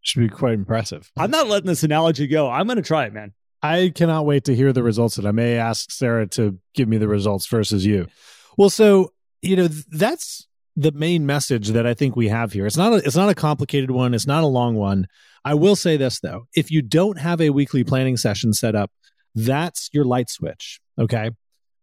Should 0.00 0.20
be 0.20 0.28
quite 0.28 0.54
impressive. 0.54 1.10
I'm 1.16 1.32
not 1.32 1.48
letting 1.48 1.66
this 1.66 1.82
analogy 1.82 2.28
go. 2.28 2.48
I'm 2.48 2.66
going 2.66 2.76
to 2.76 2.82
try 2.82 3.06
it, 3.06 3.12
man. 3.12 3.32
I 3.62 3.90
cannot 3.92 4.24
wait 4.24 4.44
to 4.44 4.54
hear 4.54 4.72
the 4.72 4.84
results. 4.84 5.18
And 5.18 5.26
I 5.26 5.32
may 5.32 5.56
ask 5.56 5.90
Sarah 5.90 6.28
to 6.28 6.58
give 6.74 6.88
me 6.88 6.98
the 6.98 7.08
results 7.08 7.46
versus 7.48 7.84
you. 7.84 8.06
Well, 8.56 8.70
so 8.70 9.12
you 9.42 9.56
know 9.56 9.66
that's 9.66 10.46
the 10.76 10.92
main 10.92 11.26
message 11.26 11.68
that 11.68 11.86
I 11.86 11.94
think 11.94 12.14
we 12.14 12.28
have 12.28 12.52
here. 12.52 12.66
It's 12.66 12.76
not 12.76 12.92
a, 12.92 12.96
it's 12.96 13.16
not 13.16 13.28
a 13.28 13.34
complicated 13.34 13.90
one. 13.90 14.14
It's 14.14 14.26
not 14.26 14.44
a 14.44 14.46
long 14.46 14.76
one. 14.76 15.08
I 15.44 15.54
will 15.54 15.74
say 15.74 15.96
this 15.96 16.20
though: 16.20 16.46
if 16.54 16.70
you 16.70 16.82
don't 16.82 17.18
have 17.18 17.40
a 17.40 17.50
weekly 17.50 17.82
planning 17.82 18.16
session 18.16 18.52
set 18.52 18.76
up, 18.76 18.92
that's 19.34 19.90
your 19.92 20.04
light 20.04 20.30
switch. 20.30 20.80
Okay, 20.98 21.30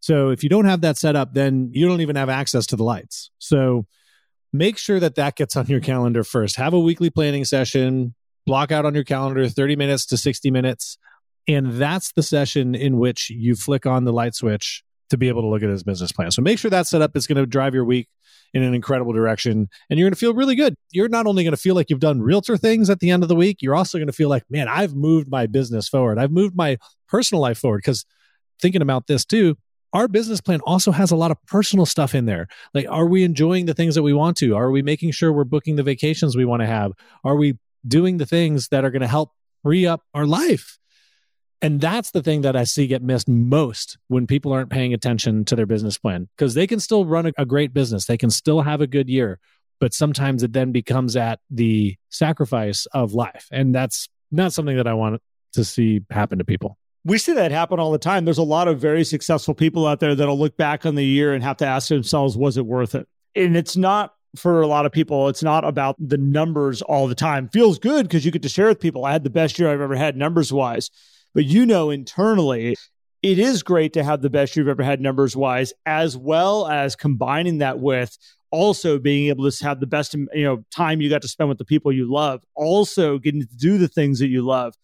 so 0.03 0.31
if 0.31 0.43
you 0.43 0.49
don't 0.49 0.65
have 0.65 0.81
that 0.81 0.97
set 0.97 1.15
up, 1.15 1.33
then 1.33 1.69
you 1.71 1.87
don't 1.87 2.01
even 2.01 2.17
have 2.17 2.27
access 2.27 2.65
to 2.67 2.75
the 2.75 2.83
lights. 2.83 3.31
So 3.39 3.85
make 4.51 4.77
sure 4.77 4.99
that 4.99 5.15
that 5.15 5.37
gets 5.37 5.55
on 5.55 5.67
your 5.67 5.79
calendar 5.79 6.25
first. 6.25 6.57
Have 6.57 6.73
a 6.73 6.79
weekly 6.79 7.09
planning 7.09 7.45
session, 7.45 8.13
block 8.45 8.69
out 8.69 8.85
on 8.85 8.95
your 8.95 9.05
calendar 9.05 9.47
30 9.47 9.77
minutes 9.77 10.05
to 10.07 10.17
60 10.17 10.51
minutes. 10.51 10.97
And 11.47 11.75
that's 11.75 12.11
the 12.11 12.21
session 12.21 12.75
in 12.75 12.97
which 12.97 13.29
you 13.29 13.55
flick 13.55 13.85
on 13.85 14.03
the 14.03 14.11
light 14.11 14.35
switch 14.35 14.83
to 15.09 15.17
be 15.17 15.29
able 15.29 15.41
to 15.43 15.47
look 15.47 15.63
at 15.63 15.69
his 15.69 15.83
business 15.83 16.11
plan. 16.11 16.31
So 16.31 16.41
make 16.41 16.59
sure 16.59 16.69
that 16.69 16.85
set 16.85 17.01
up. 17.01 17.15
It's 17.15 17.25
going 17.25 17.37
to 17.37 17.45
drive 17.45 17.73
your 17.73 17.85
week 17.85 18.09
in 18.53 18.61
an 18.61 18.73
incredible 18.73 19.13
direction 19.13 19.69
and 19.89 19.97
you're 19.97 20.07
going 20.07 20.15
to 20.15 20.19
feel 20.19 20.33
really 20.33 20.55
good. 20.55 20.75
You're 20.91 21.07
not 21.07 21.27
only 21.27 21.45
going 21.45 21.55
to 21.55 21.57
feel 21.57 21.75
like 21.75 21.89
you've 21.89 22.01
done 22.01 22.21
realtor 22.21 22.57
things 22.57 22.89
at 22.89 22.99
the 22.99 23.09
end 23.09 23.23
of 23.23 23.29
the 23.29 23.35
week, 23.35 23.61
you're 23.61 23.73
also 23.73 23.99
going 23.99 24.07
to 24.07 24.11
feel 24.11 24.27
like, 24.27 24.43
man, 24.49 24.67
I've 24.67 24.95
moved 24.95 25.31
my 25.31 25.47
business 25.47 25.87
forward. 25.87 26.19
I've 26.19 26.31
moved 26.31 26.57
my 26.57 26.75
personal 27.07 27.41
life 27.41 27.57
forward 27.57 27.77
because 27.77 28.03
thinking 28.61 28.81
about 28.81 29.07
this 29.07 29.23
too, 29.23 29.55
our 29.93 30.07
business 30.07 30.41
plan 30.41 30.59
also 30.61 30.91
has 30.91 31.11
a 31.11 31.15
lot 31.15 31.31
of 31.31 31.37
personal 31.45 31.85
stuff 31.85 32.15
in 32.15 32.25
there. 32.25 32.47
Like, 32.73 32.87
are 32.89 33.05
we 33.05 33.23
enjoying 33.23 33.67
the 33.67 33.75
things 33.75 33.95
that 33.95 34.03
we 34.03 34.13
want 34.13 34.37
to? 34.37 34.55
Are 34.55 34.71
we 34.71 34.81
making 34.81 35.11
sure 35.11 35.31
we're 35.31 35.43
booking 35.43 35.75
the 35.75 35.83
vacations 35.83 36.35
we 36.35 36.45
want 36.45 36.61
to 36.61 36.67
have? 36.67 36.93
Are 37.23 37.35
we 37.35 37.59
doing 37.87 38.17
the 38.17 38.25
things 38.25 38.69
that 38.69 38.83
are 38.83 38.89
going 38.89 39.01
to 39.01 39.07
help 39.07 39.31
free 39.61 39.85
up 39.85 40.01
our 40.13 40.25
life? 40.25 40.79
And 41.61 41.79
that's 41.79 42.11
the 42.11 42.21
thing 42.21 42.41
that 42.41 42.57
I 42.57 42.65
see 42.65 42.87
get 42.87 43.01
missed 43.01 43.29
most 43.29 43.97
when 44.07 44.27
people 44.27 44.51
aren't 44.51 44.69
paying 44.69 44.93
attention 44.93 45.45
to 45.45 45.55
their 45.55 45.65
business 45.65 45.97
plan 45.97 46.27
because 46.35 46.55
they 46.55 46.67
can 46.67 46.79
still 46.79 47.05
run 47.05 47.27
a, 47.27 47.31
a 47.37 47.45
great 47.45 47.73
business. 47.73 48.05
They 48.05 48.17
can 48.17 48.31
still 48.31 48.61
have 48.61 48.81
a 48.81 48.87
good 48.87 49.07
year, 49.07 49.39
but 49.79 49.93
sometimes 49.93 50.43
it 50.43 50.51
then 50.51 50.73
becomes 50.73 51.15
at 51.15 51.39
the 51.49 51.95
sacrifice 52.09 52.85
of 52.87 53.13
life. 53.13 53.47
And 53.49 53.73
that's 53.73 54.09
not 54.29 54.51
something 54.51 54.75
that 54.75 54.87
I 54.87 54.93
want 54.93 55.21
to 55.53 55.63
see 55.63 56.01
happen 56.09 56.39
to 56.39 56.43
people 56.43 56.77
we 57.05 57.17
see 57.17 57.33
that 57.33 57.51
happen 57.51 57.79
all 57.79 57.91
the 57.91 57.97
time. 57.97 58.25
There's 58.25 58.37
a 58.37 58.43
lot 58.43 58.67
of 58.67 58.79
very 58.79 59.03
successful 59.03 59.53
people 59.53 59.85
out 59.85 59.99
there 59.99 60.15
that'll 60.15 60.39
look 60.39 60.55
back 60.57 60.85
on 60.85 60.95
the 60.95 61.05
year 61.05 61.33
and 61.33 61.43
have 61.43 61.57
to 61.57 61.65
ask 61.65 61.89
themselves, 61.89 62.37
was 62.37 62.57
it 62.57 62.65
worth 62.65 62.95
it? 62.95 63.07
And 63.35 63.57
it's 63.57 63.75
not 63.75 64.13
for 64.35 64.61
a 64.61 64.67
lot 64.67 64.85
of 64.85 64.91
people, 64.91 65.27
it's 65.27 65.43
not 65.43 65.63
about 65.63 65.95
the 65.99 66.17
numbers 66.17 66.81
all 66.81 67.07
the 67.07 67.15
time. 67.15 67.49
Feels 67.49 67.77
good 67.77 68.07
because 68.07 68.25
you 68.25 68.31
get 68.31 68.41
to 68.41 68.49
share 68.49 68.67
with 68.67 68.79
people. 68.79 69.05
I 69.05 69.11
had 69.11 69.23
the 69.23 69.29
best 69.29 69.59
year 69.59 69.71
I've 69.71 69.81
ever 69.81 69.95
had 69.95 70.17
numbers 70.17 70.51
wise. 70.51 70.89
But 71.35 71.45
you 71.45 71.65
know, 71.65 71.89
internally, 71.89 72.75
it 73.21 73.39
is 73.39 73.63
great 73.63 73.93
to 73.93 74.03
have 74.03 74.21
the 74.21 74.29
best 74.29 74.55
you've 74.55 74.67
ever 74.67 74.83
had 74.83 75.01
numbers 75.01 75.35
wise, 75.35 75.71
as 75.85 76.17
well 76.17 76.67
as 76.67 76.95
combining 76.95 77.59
that 77.59 77.79
with 77.79 78.17
also 78.53 78.99
being 78.99 79.29
able 79.29 79.49
to 79.49 79.63
have 79.65 79.79
the 79.79 79.87
best 79.87 80.13
you 80.13 80.43
know 80.43 80.63
time 80.69 81.01
you 81.01 81.09
got 81.09 81.23
to 81.23 81.27
spend 81.27 81.49
with 81.49 81.57
the 81.57 81.65
people 81.65 81.91
you 81.91 82.11
love 82.11 82.43
also 82.53 83.17
getting 83.17 83.41
to 83.41 83.47
do 83.57 83.79
the 83.79 83.87
things 83.87 84.19
that 84.19 84.27
you 84.27 84.43
love 84.43 84.75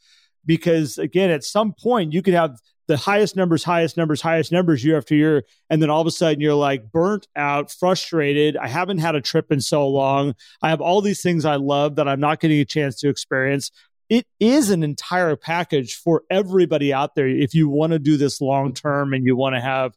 because 0.50 0.98
again, 0.98 1.30
at 1.30 1.44
some 1.44 1.76
point 1.80 2.12
you 2.12 2.24
could 2.24 2.34
have 2.34 2.58
the 2.88 2.98
highest 2.98 3.36
numbers, 3.36 3.64
highest 3.64 3.98
numbers, 3.98 4.20
highest 4.20 4.52
numbers 4.52 4.84
year 4.84 4.98
after 4.98 5.14
year. 5.14 5.44
And 5.70 5.80
then 5.80 5.92
all 5.92 6.02
of 6.02 6.08
a 6.08 6.12
sudden 6.12 6.42
you're 6.42 6.56
like 6.56 6.92
burnt 6.92 7.28
out, 7.36 7.70
frustrated. 7.70 8.58
I 8.58 8.68
haven't 8.68 8.98
had 8.98 9.14
a 9.14 9.22
trip 9.22 9.52
in 9.52 9.62
so 9.62 9.88
long. 9.88 10.34
I 10.64 10.70
have 10.70 10.82
all 10.82 11.02
these 11.02 11.22
things 11.22 11.46
I 11.46 11.58
love 11.58 11.98
that 11.98 12.08
I'm 12.08 12.20
not 12.20 12.40
getting 12.40 12.60
a 12.60 12.66
chance 12.66 12.96
to 13.02 13.10
experience. 13.10 13.70
It 14.10 14.26
is 14.40 14.72
an 14.72 14.82
entire 14.82 15.36
package 15.36 15.94
for 15.94 16.24
everybody 16.32 16.92
out 16.92 17.14
there. 17.14 17.28
If 17.28 17.54
you 17.54 17.70
want 17.70 17.94
to 17.94 18.00
do 18.00 18.18
this 18.18 18.42
long 18.42 18.74
term 18.74 19.14
and 19.14 19.24
you 19.24 19.36
want 19.36 19.54
to 19.54 19.62
have 19.62 19.94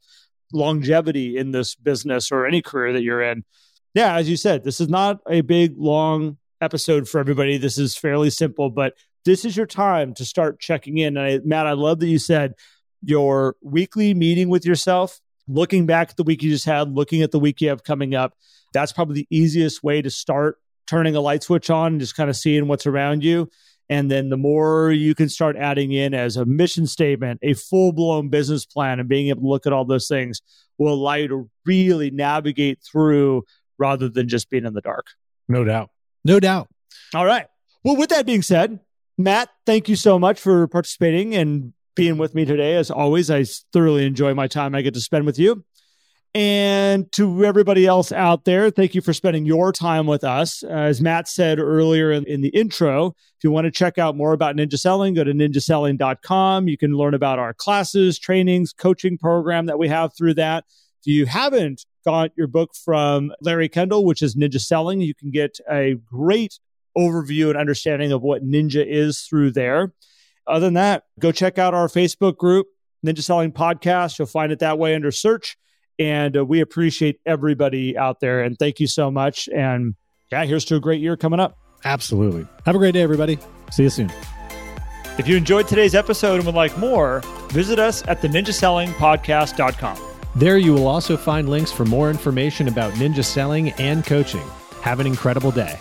longevity 0.53 1.39
in 1.39 1.53
this 1.53 1.75
business 1.75 2.31
or 2.31 2.47
any 2.47 2.61
career 2.61 2.93
that 2.93 3.03
you're 3.03 3.23
in. 3.23 3.45
Yeah, 3.95 4.17
as 4.17 4.29
you 4.29 4.37
said, 4.37 4.65
this 4.65 4.83
is 4.83 4.91
not 4.91 5.21
a 5.27 5.41
big, 5.41 5.79
long 5.79 6.37
episode 6.61 7.09
for 7.09 7.21
everybody. 7.21 7.57
This 7.57 7.79
is 7.79 7.97
fairly 7.97 8.29
simple, 8.29 8.69
but 8.69 8.93
this 9.25 9.45
is 9.45 9.57
your 9.57 9.67
time 9.67 10.15
to 10.15 10.25
start 10.25 10.61
checking 10.61 10.99
in. 10.99 11.17
And 11.17 11.27
I, 11.27 11.41
Matt, 11.45 11.67
I 11.67 11.73
love 11.73 12.01
that 12.01 12.09
you 12.09 12.19
said 12.19 12.55
your 13.03 13.57
weekly 13.63 14.15
meeting 14.15 14.49
with 14.49 14.65
yourself, 14.65 15.21
looking 15.49 15.87
back 15.87 16.11
at 16.11 16.17
the 16.17 16.23
week 16.23 16.43
you 16.43 16.51
just 16.51 16.65
had, 16.65 16.95
looking 16.95 17.23
at 17.23 17.31
the 17.31 17.39
week 17.39 17.61
you 17.61 17.69
have 17.69 17.85
coming 17.85 18.15
up. 18.15 18.35
That's 18.73 18.93
probably 18.93 19.15
the 19.15 19.27
easiest 19.31 19.83
way 19.83 20.03
to 20.03 20.11
start 20.11 20.59
turning 20.87 21.17
a 21.17 21.21
light 21.21 21.43
switch 21.43 21.71
on 21.71 21.93
and 21.93 22.01
just 22.01 22.17
kind 22.17 22.31
of 22.31 22.37
seeing 22.37 22.69
what's 22.69 22.87
around 22.87 23.25
you. 23.25 23.49
And 23.89 24.11
then 24.11 24.31
the 24.31 24.37
more 24.37 24.91
you 24.91 25.15
can 25.15 25.29
start 25.29 25.57
adding 25.57 25.93
in 25.93 26.15
as 26.15 26.37
a 26.37 26.47
mission 26.47 26.87
statement, 26.87 27.41
a 27.43 27.55
full 27.55 27.93
blown 27.93 28.29
business 28.29 28.65
plan, 28.65 29.01
and 29.01 29.09
being 29.09 29.29
able 29.29 29.43
to 29.43 29.49
look 29.49 29.67
at 29.67 29.73
all 29.73 29.85
those 29.85 30.09
things 30.09 30.41
will 30.79 30.95
allow 30.95 31.15
you 31.15 31.29
to 31.29 31.51
really 31.67 32.11
navigate 32.11 32.79
through 32.83 33.45
rather 33.79 34.09
than 34.09 34.29
just 34.29 34.49
being 34.49 34.65
in 34.65 34.73
the 34.73 34.81
dark. 34.81 35.07
No 35.49 35.65
doubt. 35.65 35.91
No 36.25 36.41
doubt. 36.41 36.69
All 37.15 37.27
right. 37.27 37.47
Well, 37.85 37.97
with 37.97 38.11
that 38.11 38.27
being 38.27 38.43
said, 38.43 38.79
Matt, 39.19 39.51
thank 39.67 39.89
you 39.89 39.97
so 39.97 40.19
much 40.19 40.41
for 40.41 40.67
participating 40.69 41.35
and 41.35 41.73
being 41.95 42.19
with 42.19 42.35
me 42.35 42.45
today. 42.45 42.77
As 42.77 42.91
always, 42.91 43.31
I 43.31 43.45
thoroughly 43.73 44.07
enjoy 44.07 44.35
my 44.35 44.49
time 44.49 44.75
I 44.75 44.83
get 44.83 44.95
to 44.95 45.01
spend 45.01 45.27
with 45.27 45.39
you. 45.39 45.65
And 46.35 47.13
to 47.13 47.45
everybody 47.45 47.87
else 47.87 48.11
out 48.11 48.47
there, 48.47 48.71
thank 48.71 48.95
you 48.95 49.03
for 49.03 49.13
spending 49.13 49.45
your 49.45 49.71
time 49.71 50.07
with 50.07 50.25
us. 50.25 50.63
As 50.63 51.03
Matt 51.03 51.29
said 51.29 51.59
earlier 51.59 52.11
in, 52.11 52.25
in, 52.25 52.41
the 52.41 52.49
intro, 52.49 53.09
if 53.09 53.45
you 53.45 53.51
want 53.51 53.67
to 53.67 53.71
check 53.71 53.99
out 53.99 54.17
more 54.17 54.33
about 54.33 54.57
ninja 54.57 54.79
selling, 54.79 55.13
go 55.13 55.25
to 55.25 55.33
ninjaselling.com. 55.33 56.69
You 56.69 56.79
can 56.79 56.93
learn 56.93 57.13
about 57.13 57.39
our 57.39 57.53
classes, 57.53 58.19
trainings, 58.19 58.73
coaching 58.73 59.19
program 59.19 59.67
that 59.67 59.79
we 59.79 59.89
have 59.89 60.17
through 60.17 60.35
that. 60.35 60.65
If 61.03 61.07
you 61.07 61.27
haven't 61.27 61.85
got 62.03 62.31
your 62.35 62.47
book 62.47 62.71
from 62.83 63.33
Larry 63.43 63.69
Kendall, 63.69 64.07
which 64.07 64.23
is 64.23 64.35
Ninja 64.35 64.61
Selling, 64.61 65.03
you 65.03 65.15
can 65.15 65.31
get 65.31 65.59
a 65.71 65.97
great 66.07 66.59
overview 66.97 67.49
and 67.49 67.57
understanding 67.57 68.13
of 68.13 68.23
what 68.23 68.45
ninja 68.45 68.85
is 68.87 69.23
through 69.23 69.53
there. 69.53 69.93
Other 70.47 70.67
than 70.67 70.75
that, 70.75 71.05
go 71.19 71.33
check 71.33 71.59
out 71.59 71.75
our 71.75 71.89
Facebook 71.89 72.37
group, 72.37 72.67
Ninja 73.07 73.23
Selling 73.23 73.53
Podcast. 73.53 74.19
You'll 74.19 74.27
find 74.27 74.53
it 74.53 74.59
that 74.59 74.79
way 74.79 74.95
under 74.95 75.11
search. 75.11 75.57
And 75.99 76.37
uh, 76.37 76.45
we 76.45 76.61
appreciate 76.61 77.21
everybody 77.27 77.97
out 77.97 78.21
there. 78.21 78.43
And 78.43 78.59
thank 78.59 78.81
you 78.81 78.87
so 78.87 79.11
much. 79.11 79.49
And 79.49 79.95
yeah, 80.31 80.45
here's 80.45 80.65
to 80.67 80.77
a 80.77 80.81
great 80.81 81.01
year 81.01 81.17
coming 81.17 81.39
up. 81.39 81.59
Absolutely. 81.85 82.47
Have 82.67 82.75
a 82.75 82.79
great 82.79 82.93
day, 82.93 83.03
everybody. 83.03 83.39
See 83.71 83.85
you 83.85 83.91
soon. 83.91 84.11
If 85.19 85.29
you 85.29 85.37
enjoyed 85.37 85.69
today's 85.69 85.95
episode 85.95 86.37
and 86.37 86.47
would 86.47 86.55
like 86.55 86.77
more, 86.79 87.23
visit 87.49 87.79
us 87.79 88.03
at 88.09 88.23
the 88.23 88.29
ninjasellingpodcast.com. 88.29 89.99
There 90.35 90.57
you 90.57 90.73
will 90.73 90.89
also 90.89 91.17
find 91.19 91.49
links 91.49 91.71
for 91.71 91.85
more 91.85 92.09
information 92.09 92.67
about 92.67 92.95
ninja 92.95 93.25
selling 93.25 93.73
and 93.73 94.05
coaching. 94.05 94.47
Have 94.81 95.01
an 95.01 95.07
incredible 95.07 95.51
day. 95.51 95.79